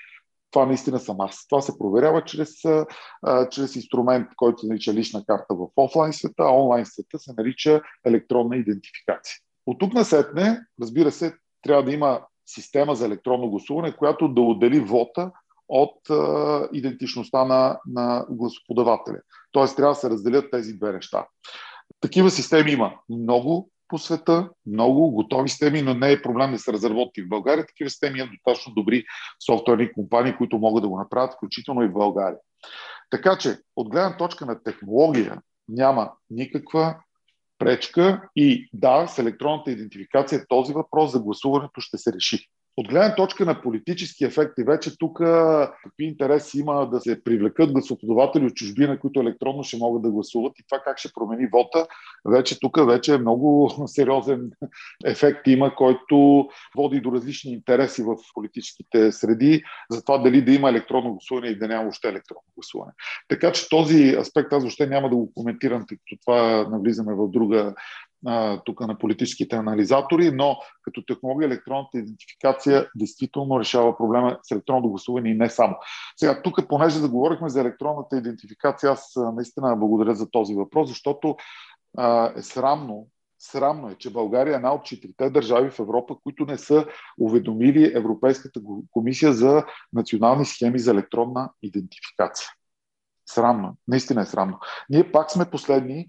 това 0.50 0.66
наистина 0.66 0.98
съм 0.98 1.20
аз. 1.20 1.46
Това 1.48 1.62
се 1.62 1.78
проверява 1.78 2.24
чрез, 2.24 2.64
а, 2.64 3.48
чрез 3.48 3.76
инструмент, 3.76 4.28
който 4.36 4.60
се 4.60 4.66
нарича 4.66 4.94
лична 4.94 5.24
карта 5.26 5.54
в 5.54 5.66
офлайн 5.76 6.12
света, 6.12 6.42
а 6.42 6.54
онлайн 6.54 6.86
света 6.86 7.18
се 7.18 7.32
нарича 7.38 7.82
електронна 8.06 8.56
идентификация. 8.56 9.36
От 9.66 9.78
тук 9.78 9.94
насетне, 9.94 10.60
разбира 10.80 11.10
се, 11.10 11.34
трябва 11.62 11.84
да 11.84 11.92
има 11.92 12.20
система 12.46 12.94
за 12.94 13.06
електронно 13.06 13.50
гласуване, 13.50 13.96
която 13.96 14.28
да 14.28 14.40
отдели 14.40 14.80
вота 14.80 15.30
от 15.72 16.10
а, 16.10 16.68
идентичността 16.72 17.44
на, 17.44 17.80
на 17.86 18.26
гласоподавателя. 18.30 19.20
Тоест 19.52 19.76
трябва 19.76 19.94
да 19.94 20.00
се 20.00 20.10
разделят 20.10 20.50
тези 20.50 20.74
две 20.74 20.92
неща. 20.92 21.26
Такива 22.00 22.30
системи 22.30 22.70
има 22.70 22.94
много 23.08 23.70
по 23.88 23.98
света, 23.98 24.50
много 24.66 25.10
готови 25.10 25.48
системи, 25.48 25.82
но 25.82 25.94
не 25.94 26.12
е 26.12 26.22
проблем 26.22 26.52
да 26.52 26.58
се 26.58 26.72
разработи 26.72 27.22
в 27.22 27.28
България. 27.28 27.66
Такива 27.66 27.90
системи 27.90 28.18
имат 28.18 28.30
достатъчно 28.30 28.74
добри 28.74 29.04
софтуерни 29.46 29.92
компании, 29.92 30.36
които 30.36 30.58
могат 30.58 30.82
да 30.82 30.88
го 30.88 30.98
направят, 30.98 31.34
включително 31.34 31.82
и 31.82 31.88
в 31.88 31.92
България. 31.92 32.38
Така 33.10 33.38
че, 33.38 33.58
от 33.76 33.88
гледна 33.88 34.16
точка 34.16 34.46
на 34.46 34.62
технология, 34.62 35.40
няма 35.68 36.12
никаква 36.30 36.96
пречка 37.58 38.28
и 38.36 38.68
да, 38.72 39.06
с 39.06 39.18
електронната 39.18 39.70
идентификация 39.70 40.46
този 40.48 40.72
въпрос 40.72 41.12
за 41.12 41.20
гласуването 41.20 41.80
ще 41.80 41.98
се 41.98 42.12
реши. 42.12 42.48
От 42.76 42.88
гледна 42.88 43.14
точка 43.14 43.44
на 43.44 43.62
политически 43.62 44.24
ефекти, 44.24 44.64
вече 44.64 44.98
тук 44.98 45.18
какви 45.84 46.04
интереси 46.04 46.58
има 46.58 46.90
да 46.90 47.00
се 47.00 47.24
привлекат 47.24 47.72
гласоподаватели 47.72 48.46
от 48.46 48.54
чужбина, 48.54 48.98
които 48.98 49.20
електронно 49.20 49.62
ще 49.62 49.76
могат 49.76 50.02
да 50.02 50.10
гласуват 50.10 50.58
и 50.58 50.64
това 50.70 50.82
как 50.84 50.98
ще 50.98 51.12
промени 51.14 51.46
вота, 51.52 51.86
вече 52.24 52.60
тук 52.60 52.86
вече 52.86 53.14
е 53.14 53.18
много 53.18 53.70
сериозен 53.86 54.50
ефект 55.04 55.46
има, 55.46 55.74
който 55.74 56.48
води 56.76 57.00
до 57.00 57.12
различни 57.12 57.52
интереси 57.52 58.02
в 58.02 58.16
политическите 58.34 59.12
среди 59.12 59.62
за 59.90 60.04
това 60.04 60.18
дали 60.18 60.42
да 60.42 60.52
има 60.52 60.68
електронно 60.68 61.10
гласуване 61.10 61.48
и 61.48 61.58
да 61.58 61.68
няма 61.68 61.82
въобще 61.82 62.08
електронно 62.08 62.42
гласуване. 62.56 62.92
Така 63.28 63.52
че 63.52 63.68
този 63.68 64.16
аспект 64.18 64.52
аз 64.52 64.62
въобще 64.62 64.86
няма 64.86 65.08
да 65.10 65.16
го 65.16 65.32
коментирам, 65.34 65.84
тъй 65.88 65.96
като 65.96 66.20
това 66.26 66.68
навлизаме 66.70 67.14
в 67.14 67.28
друга 67.28 67.74
тук 68.64 68.80
на 68.80 68.98
политическите 68.98 69.56
анализатори, 69.56 70.30
но 70.30 70.56
като 70.82 71.04
технология 71.04 71.46
електронната 71.46 71.98
идентификация 71.98 72.88
действително 72.96 73.60
решава 73.60 73.96
проблема 73.96 74.38
с 74.42 74.50
електронното 74.50 74.88
гласуване 74.88 75.30
и 75.30 75.34
не 75.34 75.50
само. 75.50 75.76
Сега, 76.16 76.42
тук, 76.42 76.68
понеже 76.68 76.98
заговорихме 76.98 77.48
за 77.48 77.60
електронната 77.60 78.16
идентификация, 78.16 78.92
аз 78.92 79.12
наистина 79.16 79.76
благодаря 79.76 80.14
за 80.14 80.30
този 80.30 80.54
въпрос, 80.54 80.88
защото 80.88 81.36
а, 81.98 82.32
е 82.36 82.42
срамно, 82.42 83.06
Срамно 83.44 83.90
е, 83.90 83.94
че 83.94 84.12
България 84.12 84.52
е 84.52 84.56
една 84.56 84.74
от 84.74 84.84
четирите 84.84 85.30
държави 85.30 85.70
в 85.70 85.78
Европа, 85.78 86.16
които 86.22 86.44
не 86.44 86.58
са 86.58 86.86
уведомили 87.18 87.92
Европейската 87.94 88.60
комисия 88.90 89.32
за 89.32 89.64
национални 89.92 90.44
схеми 90.44 90.78
за 90.78 90.90
електронна 90.90 91.50
идентификация. 91.62 92.48
Срамно. 93.26 93.76
Наистина 93.88 94.22
е 94.22 94.26
срамно. 94.26 94.58
Ние 94.90 95.12
пак 95.12 95.30
сме 95.30 95.50
последни 95.50 96.06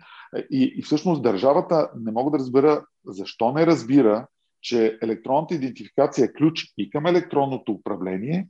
и, 0.51 0.73
и 0.77 0.81
всъщност 0.81 1.23
държавата 1.23 1.89
не 1.95 2.11
мога 2.11 2.31
да 2.31 2.37
разбера 2.37 2.85
защо 3.05 3.51
не 3.51 3.65
разбира, 3.65 4.27
че 4.61 4.97
електронната 5.01 5.55
идентификация 5.55 6.25
е 6.25 6.33
ключ 6.33 6.73
и 6.77 6.89
към 6.89 7.05
електронното 7.05 7.71
управление, 7.71 8.47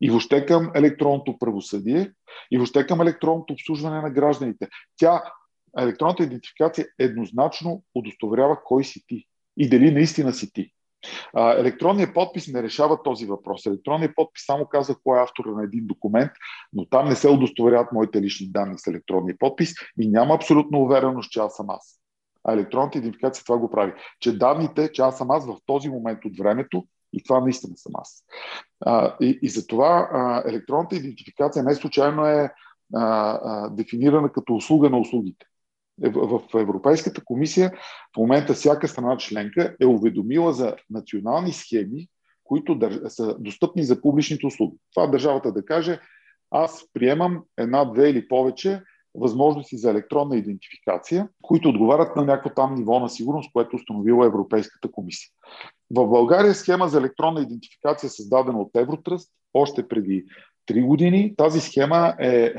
и 0.00 0.10
въобще 0.10 0.46
към 0.46 0.70
електронното 0.74 1.38
правосъдие, 1.38 2.12
и 2.50 2.56
въобще 2.58 2.86
към 2.86 3.00
електронното 3.00 3.52
обслужване 3.52 4.00
на 4.00 4.10
гражданите. 4.10 4.68
Тя, 4.96 5.22
електронната 5.78 6.22
идентификация 6.22 6.86
еднозначно 6.98 7.82
удостоверява 7.94 8.58
кой 8.64 8.84
си 8.84 9.04
ти 9.06 9.26
и 9.56 9.68
дали 9.68 9.90
наистина 9.90 10.32
си 10.32 10.52
ти. 10.52 10.72
Електронният 11.36 12.14
подпис 12.14 12.48
не 12.48 12.62
решава 12.62 13.02
този 13.02 13.26
въпрос. 13.26 13.66
Електронният 13.66 14.14
подпис 14.16 14.46
само 14.46 14.66
казва 14.66 14.94
кой 15.04 15.18
е 15.18 15.22
автора 15.22 15.50
на 15.50 15.64
един 15.64 15.86
документ, 15.86 16.30
но 16.72 16.86
там 16.86 17.08
не 17.08 17.16
се 17.16 17.28
удостоверяват 17.28 17.92
моите 17.92 18.22
лични 18.22 18.48
данни 18.50 18.78
с 18.78 18.86
електронния 18.86 19.36
подпис 19.38 19.74
и 20.00 20.08
няма 20.08 20.34
абсолютно 20.34 20.82
увереност, 20.82 21.30
че 21.30 21.40
аз 21.40 21.56
съм 21.56 21.70
аз. 21.70 21.96
А 22.44 22.52
електронната 22.52 22.98
идентификация 22.98 23.44
това 23.44 23.58
го 23.58 23.70
прави. 23.70 23.92
Че 24.20 24.38
данните, 24.38 24.92
че 24.92 25.02
аз 25.02 25.18
съм 25.18 25.30
аз 25.30 25.46
в 25.46 25.56
този 25.66 25.88
момент 25.88 26.24
от 26.24 26.38
времето 26.38 26.84
и 27.12 27.22
това 27.22 27.40
наистина 27.40 27.76
съм 27.76 27.92
аз. 27.94 28.24
А, 28.86 29.16
и, 29.20 29.38
и 29.42 29.48
затова 29.48 30.08
а, 30.12 30.42
електронната 30.50 30.96
идентификация 30.96 31.62
не 31.62 31.74
случайно 31.74 32.26
е 32.26 32.50
а, 32.94 33.38
а, 33.44 33.68
дефинирана 33.68 34.32
като 34.32 34.54
услуга 34.54 34.90
на 34.90 34.98
услугите 34.98 35.46
в 36.00 36.40
Европейската 36.54 37.24
комисия 37.24 37.72
в 38.14 38.18
момента 38.18 38.54
всяка 38.54 38.88
страна 38.88 39.16
членка 39.16 39.76
е 39.80 39.86
уведомила 39.86 40.52
за 40.52 40.76
национални 40.90 41.52
схеми, 41.52 42.08
които 42.44 42.78
са 43.08 43.36
достъпни 43.38 43.84
за 43.84 44.00
публичните 44.00 44.46
услуги. 44.46 44.76
Това 44.94 45.06
държавата 45.06 45.52
да 45.52 45.64
каже, 45.64 46.00
аз 46.50 46.84
приемам 46.92 47.42
една, 47.58 47.84
две 47.84 48.10
или 48.10 48.28
повече 48.28 48.82
възможности 49.14 49.78
за 49.78 49.90
електронна 49.90 50.36
идентификация, 50.36 51.28
които 51.42 51.68
отговарят 51.68 52.16
на 52.16 52.24
някакво 52.24 52.50
там 52.50 52.74
ниво 52.74 53.00
на 53.00 53.08
сигурност, 53.08 53.52
което 53.52 53.76
установила 53.76 54.26
Европейската 54.26 54.90
комисия. 54.90 55.30
В 55.90 56.06
България 56.06 56.54
схема 56.54 56.88
за 56.88 56.98
електронна 56.98 57.40
идентификация 57.40 58.08
е 58.08 58.10
създадена 58.10 58.60
от 58.60 58.70
Евротръст 58.76 59.32
още 59.54 59.88
преди 59.88 60.24
три 60.70 60.82
години. 60.82 61.34
Тази 61.36 61.60
схема 61.60 62.14
е, 62.20 62.54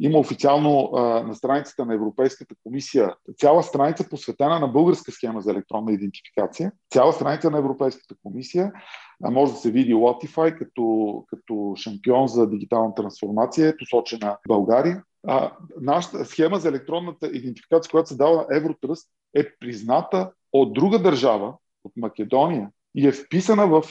има 0.00 0.18
официално 0.18 0.90
а, 0.94 1.00
на 1.22 1.34
страницата 1.34 1.84
на 1.86 1.94
Европейската 1.94 2.54
комисия 2.64 3.14
цяла 3.38 3.62
страница 3.62 4.08
посветена 4.08 4.60
на 4.60 4.68
българска 4.68 5.12
схема 5.12 5.40
за 5.40 5.50
електронна 5.50 5.92
идентификация. 5.92 6.72
Цяла 6.90 7.12
страница 7.12 7.50
на 7.50 7.58
Европейската 7.58 8.14
комисия. 8.22 8.72
А, 9.24 9.30
може 9.30 9.52
да 9.52 9.58
се 9.58 9.70
види 9.70 9.94
Latify 9.94 10.58
като, 10.58 11.24
като 11.28 11.74
шампион 11.76 12.28
за 12.28 12.50
дигитална 12.50 12.94
трансформация, 12.94 13.68
е 13.68 13.76
посочена 13.76 14.36
България. 14.48 15.02
А, 15.26 15.52
нашата 15.80 16.24
схема 16.24 16.58
за 16.58 16.68
електронната 16.68 17.26
идентификация, 17.26 17.90
която 17.90 18.08
се 18.08 18.16
дава 18.16 18.46
Евротръст, 18.52 19.08
е 19.36 19.44
призната 19.60 20.30
от 20.52 20.72
друга 20.72 20.98
държава, 20.98 21.54
от 21.84 21.92
Македония, 21.96 22.70
и 22.96 23.06
е 23.06 23.12
вписана 23.12 23.66
в, 23.66 23.82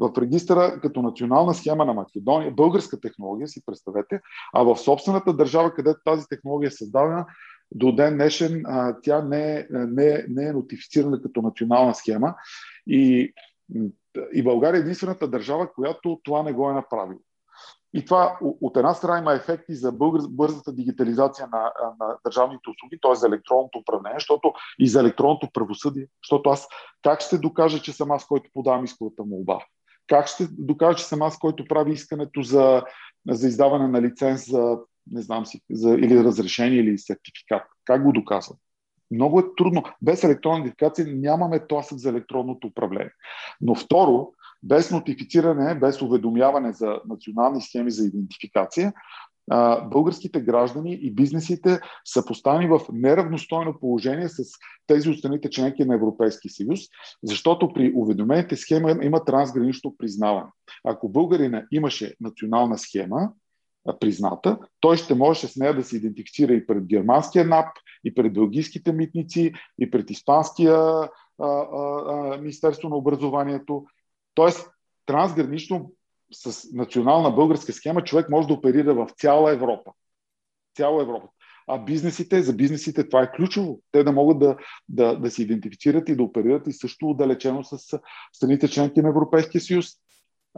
в 0.00 0.12
регистъра 0.18 0.80
като 0.80 1.02
национална 1.02 1.54
схема 1.54 1.84
на 1.84 1.94
Македония, 1.94 2.50
българска 2.50 3.00
технология, 3.00 3.48
си 3.48 3.62
представете, 3.66 4.20
а 4.54 4.62
в 4.62 4.76
собствената 4.76 5.32
държава, 5.32 5.74
където 5.74 6.00
тази 6.04 6.26
технология 6.28 6.68
е 6.68 6.70
създадена, 6.70 7.26
до 7.74 7.92
ден 7.92 8.14
днешен 8.14 8.62
а, 8.66 8.96
тя 9.02 9.22
не 9.22 9.66
не, 9.70 10.24
не 10.28 10.46
е 10.46 10.52
нотифицирана 10.52 11.22
като 11.22 11.42
национална 11.42 11.94
схема 11.94 12.34
и, 12.86 13.32
и 14.32 14.42
България 14.42 14.78
е 14.78 14.80
единствената 14.80 15.28
държава, 15.28 15.72
която 15.74 16.20
това 16.22 16.42
не 16.42 16.52
го 16.52 16.70
е 16.70 16.74
направила. 16.74 17.18
И 17.94 18.04
това 18.04 18.38
от 18.40 18.76
една 18.76 18.94
страна 18.94 19.18
има 19.18 19.32
ефекти 19.32 19.74
за 19.74 19.92
бързата 20.28 20.72
дигитализация 20.72 21.48
на, 21.52 21.72
на 22.00 22.16
държавните 22.24 22.70
услуги, 22.70 22.98
т.е. 23.02 23.14
за 23.14 23.26
електронното 23.26 23.78
управление, 23.78 24.16
защото 24.18 24.52
и 24.78 24.88
за 24.88 25.00
електронното 25.00 25.48
правосъдие, 25.52 26.06
защото 26.24 26.50
аз 26.50 26.68
как 27.02 27.20
ще 27.20 27.38
докажа, 27.38 27.82
че 27.82 27.92
съм 27.92 28.10
аз, 28.10 28.26
който 28.26 28.50
подавам 28.54 28.84
исковата 28.84 29.24
молба? 29.24 29.58
Как 30.06 30.26
ще 30.26 30.46
докажа, 30.50 30.98
че 30.98 31.04
съм 31.04 31.22
аз, 31.22 31.38
който 31.38 31.64
прави 31.68 31.92
искането 31.92 32.42
за, 32.42 32.82
за 33.30 33.48
издаване 33.48 33.88
на 33.88 34.02
лиценз 34.02 34.50
за, 34.50 34.78
не 35.06 35.22
знам 35.22 35.46
си, 35.46 35.60
за, 35.70 35.90
или 35.90 36.24
разрешение 36.24 36.78
или 36.78 36.98
сертификат? 36.98 37.62
Как 37.84 38.04
го 38.04 38.12
доказвам? 38.12 38.58
Много 39.10 39.40
е 39.40 39.54
трудно. 39.56 39.82
Без 40.02 40.24
електронна 40.24 40.58
идентификация 40.58 41.06
нямаме 41.08 41.66
тласък 41.66 41.98
за 41.98 42.08
електронното 42.08 42.66
управление. 42.66 43.12
Но 43.60 43.74
второ, 43.74 44.32
без 44.64 44.90
нотифициране, 44.90 45.74
без 45.74 46.02
уведомяване 46.02 46.72
за 46.72 46.98
национални 47.08 47.62
схеми 47.62 47.90
за 47.90 48.06
идентификация, 48.06 48.92
българските 49.90 50.40
граждани 50.40 50.94
и 50.94 51.10
бизнесите 51.10 51.80
са 52.04 52.24
поставени 52.26 52.66
в 52.66 52.80
неравностойно 52.92 53.78
положение 53.80 54.28
с 54.28 54.42
тези 54.86 55.10
от 55.10 55.18
страните 55.18 55.50
членки 55.50 55.84
на 55.84 55.94
Европейския 55.94 56.50
съюз, 56.50 56.80
защото 57.22 57.72
при 57.72 57.92
уведомените 57.94 58.56
схема 58.56 58.98
има 59.02 59.24
трансгранично 59.24 59.96
признаване. 59.98 60.50
Ако 60.84 61.08
българина 61.08 61.64
имаше 61.72 62.14
национална 62.20 62.78
схема, 62.78 63.30
призната, 64.00 64.58
той 64.80 64.96
ще 64.96 65.14
може 65.14 65.46
с 65.46 65.56
нея 65.56 65.74
да 65.74 65.84
се 65.84 65.96
идентифицира 65.96 66.52
и 66.52 66.66
пред 66.66 66.86
германския 66.86 67.44
НАП, 67.44 67.66
и 68.04 68.14
пред 68.14 68.32
бългийските 68.32 68.92
митници, 68.92 69.52
и 69.80 69.90
пред 69.90 70.10
испанския 70.10 70.76
а, 70.76 71.08
а, 71.38 71.46
а, 71.46 72.38
Министерство 72.40 72.88
на 72.88 72.96
образованието. 72.96 73.84
Тоест, 74.34 74.70
трансгранично 75.06 75.92
с 76.32 76.68
национална 76.72 77.30
българска 77.30 77.72
схема 77.72 78.04
човек 78.04 78.28
може 78.30 78.48
да 78.48 78.54
оперира 78.54 78.94
в 78.94 79.08
цяла 79.18 79.52
Европа. 79.52 79.92
Цяла 80.76 81.02
Европа. 81.02 81.28
А 81.66 81.78
бизнесите, 81.78 82.42
за 82.42 82.52
бизнесите 82.52 83.08
това 83.08 83.22
е 83.22 83.32
ключово. 83.32 83.80
Те 83.92 84.04
да 84.04 84.12
могат 84.12 84.38
да, 84.38 84.56
да, 84.88 85.18
да 85.18 85.30
се 85.30 85.42
идентифицират 85.42 86.08
и 86.08 86.16
да 86.16 86.22
оперират 86.22 86.66
и 86.66 86.72
също 86.72 87.10
отдалечено 87.10 87.64
с 87.64 88.00
страните 88.32 88.68
членки 88.68 89.02
на 89.02 89.08
Европейския 89.08 89.60
съюз. 89.60 89.86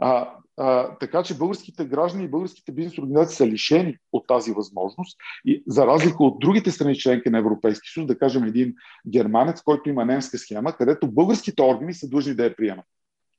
А, 0.01 0.33
а, 0.57 0.97
така 0.97 1.23
че 1.23 1.37
българските 1.37 1.85
граждани 1.85 2.23
и 2.23 2.27
българските 2.27 2.71
бизнес 2.71 2.97
организации 2.97 3.35
са 3.35 3.47
лишени 3.47 3.97
от 4.11 4.27
тази 4.27 4.51
възможност 4.51 5.17
и 5.45 5.63
за 5.67 5.87
разлика 5.87 6.23
от 6.23 6.39
другите 6.39 6.71
страни 6.71 6.95
членки 6.95 7.29
на 7.29 7.37
Европейския 7.37 7.91
съюз, 7.93 8.07
да 8.07 8.17
кажем 8.17 8.43
един 8.43 8.73
германец, 9.09 9.61
който 9.61 9.89
има 9.89 10.05
немска 10.05 10.37
схема, 10.37 10.73
където 10.73 11.11
българските 11.11 11.61
органи 11.61 11.93
са 11.93 12.09
длъжни 12.09 12.35
да 12.35 12.43
я 12.43 12.55
приемат. 12.55 12.85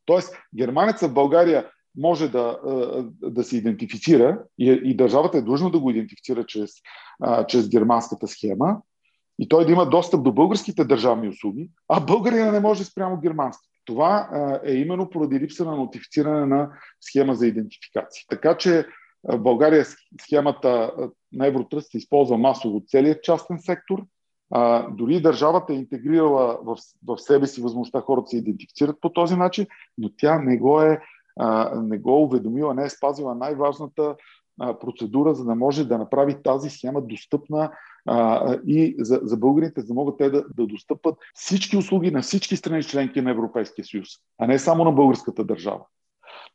Тоест, 0.09 0.34
германеца 0.59 1.09
в 1.09 1.14
България 1.14 1.70
може 1.96 2.28
да, 2.28 2.59
да 3.22 3.44
се 3.44 3.56
идентифицира 3.56 4.42
и, 4.59 4.80
и 4.84 4.96
държавата 4.96 5.38
е 5.38 5.42
длъжна 5.42 5.70
да 5.70 5.80
го 5.80 5.90
идентифицира 5.90 6.44
чрез, 6.44 6.70
чрез 7.48 7.68
германската 7.68 8.28
схема 8.28 8.76
и 9.38 9.48
той 9.48 9.66
да 9.66 9.72
има 9.72 9.88
достъп 9.88 10.22
до 10.22 10.32
българските 10.32 10.84
държавни 10.84 11.28
услуги, 11.28 11.70
а 11.88 12.00
българина 12.00 12.52
не 12.52 12.61
може 12.61 12.84
спрямо 12.84 13.20
германските. 13.20 13.74
Това 13.84 14.28
е 14.64 14.74
именно 14.74 15.11
поради 15.11 15.40
липса 15.40 15.64
на 15.64 15.76
нотифициране 15.76 16.46
на 16.46 16.70
схема 17.00 17.34
за 17.34 17.46
идентификация. 17.46 18.24
Така 18.28 18.56
че 18.56 18.86
в 19.22 19.38
България 19.38 19.86
схемата 20.20 20.92
на 21.32 21.46
Евротръст 21.46 21.90
се 21.90 21.98
използва 21.98 22.38
масово 22.38 22.76
от 22.76 22.88
целият 22.88 23.22
частен 23.22 23.59
сектор. 23.59 24.02
А, 24.51 24.90
дори 24.90 25.20
държавата 25.20 25.72
е 25.72 25.76
интегрирала 25.76 26.59
в, 26.64 26.76
в 27.07 27.18
себе 27.18 27.46
си 27.46 27.62
възможността 27.62 28.01
хората 28.01 28.28
се 28.28 28.36
идентифицират 28.36 28.96
по 29.01 29.12
този 29.12 29.36
начин, 29.36 29.66
но 29.99 30.11
тя 30.16 30.38
не 30.38 30.59
го 30.59 30.80
е, 30.80 31.01
а, 31.40 31.80
не 31.82 31.99
го 31.99 32.11
е 32.11 32.22
уведомила, 32.24 32.74
не 32.74 32.84
е 32.84 32.90
спазила 32.90 33.34
най-важната 33.34 34.16
а, 34.61 34.78
процедура, 34.78 35.34
за 35.34 35.44
да 35.44 35.55
може 35.55 35.84
да 35.84 35.99
направи 35.99 36.42
тази 36.42 36.70
схема 36.70 37.03
достъпна 37.03 37.70
а, 38.07 38.55
и 38.66 38.94
за, 38.99 39.20
за 39.22 39.36
българите, 39.36 39.80
за 39.80 39.86
да 39.86 39.94
могат 39.94 40.18
те 40.18 40.30
да, 40.30 40.44
да 40.57 40.66
достъпат 40.66 41.16
всички 41.34 41.76
услуги 41.76 42.11
на 42.11 42.22
всички 42.22 42.57
страни 42.57 42.82
членки 42.82 43.20
на 43.20 43.30
Европейския 43.30 43.84
съюз, 43.84 44.09
а 44.38 44.46
не 44.46 44.59
само 44.59 44.84
на 44.84 44.92
българската 44.92 45.44
държава. 45.44 45.80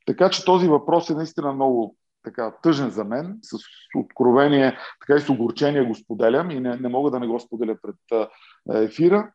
Така 0.06 0.30
че 0.30 0.46
този 0.46 0.68
въпрос 0.68 1.10
е 1.10 1.16
наистина 1.16 1.54
много 1.54 1.96
така 2.24 2.54
тъжен 2.64 2.90
за 2.90 3.04
мен, 3.04 3.40
с 3.42 3.58
откровение, 3.96 4.78
така 5.00 5.16
и 5.16 5.22
с 5.22 5.30
огорчение 5.30 5.86
го 5.86 5.96
споделям 5.96 6.52
и 6.52 6.60
не, 6.60 6.76
не 6.76 6.90
мога 6.90 7.12
да 7.12 7.20
не 7.20 7.28
го 7.28 7.40
споделя 7.40 7.78
пред 7.82 8.30
ефира, 8.74 9.32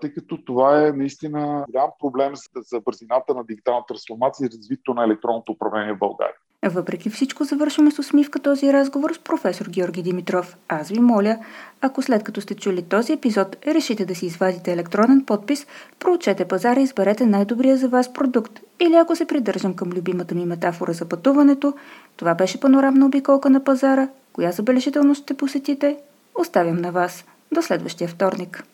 тъй 0.00 0.14
като 0.14 0.44
това 0.44 0.86
е 0.86 0.92
наистина 0.92 1.64
голям 1.68 1.90
проблем 1.98 2.36
за, 2.36 2.48
за 2.56 2.80
бързината 2.80 3.34
на 3.34 3.44
дигитална 3.44 3.84
трансформация 3.88 4.46
и 4.46 4.50
развитието 4.50 4.94
на 4.94 5.04
електронното 5.04 5.52
управление 5.52 5.94
в 5.94 5.98
България. 5.98 6.36
Въпреки 6.66 7.10
всичко 7.10 7.44
завършваме 7.44 7.90
с 7.90 7.98
усмивка 7.98 8.38
този 8.38 8.72
разговор 8.72 9.12
с 9.14 9.18
професор 9.18 9.66
Георги 9.68 10.02
Димитров. 10.02 10.56
Аз 10.68 10.88
ви 10.88 11.00
моля, 11.00 11.38
ако 11.80 12.02
след 12.02 12.22
като 12.24 12.40
сте 12.40 12.54
чули 12.54 12.82
този 12.82 13.12
епизод 13.12 13.56
решите 13.66 14.04
да 14.04 14.14
си 14.14 14.26
извадите 14.26 14.72
електронен 14.72 15.24
подпис, 15.24 15.66
проучете 15.98 16.44
пазара 16.44 16.80
и 16.80 16.82
изберете 16.82 17.26
най-добрия 17.26 17.76
за 17.76 17.88
вас 17.88 18.12
продукт. 18.12 18.60
Или 18.80 18.94
ако 18.94 19.16
се 19.16 19.24
придържам 19.24 19.74
към 19.74 19.92
любимата 19.92 20.34
ми 20.34 20.46
метафора 20.46 20.92
за 20.92 21.04
пътуването, 21.04 21.74
това 22.16 22.34
беше 22.34 22.60
панорамна 22.60 23.06
обиколка 23.06 23.50
на 23.50 23.64
пазара. 23.64 24.08
Коя 24.32 24.52
забележителност 24.52 25.22
ще 25.22 25.34
посетите? 25.34 25.96
Оставям 26.40 26.76
на 26.76 26.92
вас. 26.92 27.24
До 27.52 27.62
следващия 27.62 28.08
вторник. 28.08 28.64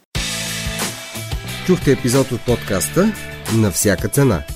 Чухте 1.66 1.92
епизод 1.92 2.32
от 2.32 2.40
подкаста 2.46 3.12
на 3.60 3.70
всяка 3.70 4.08
цена– 4.08 4.42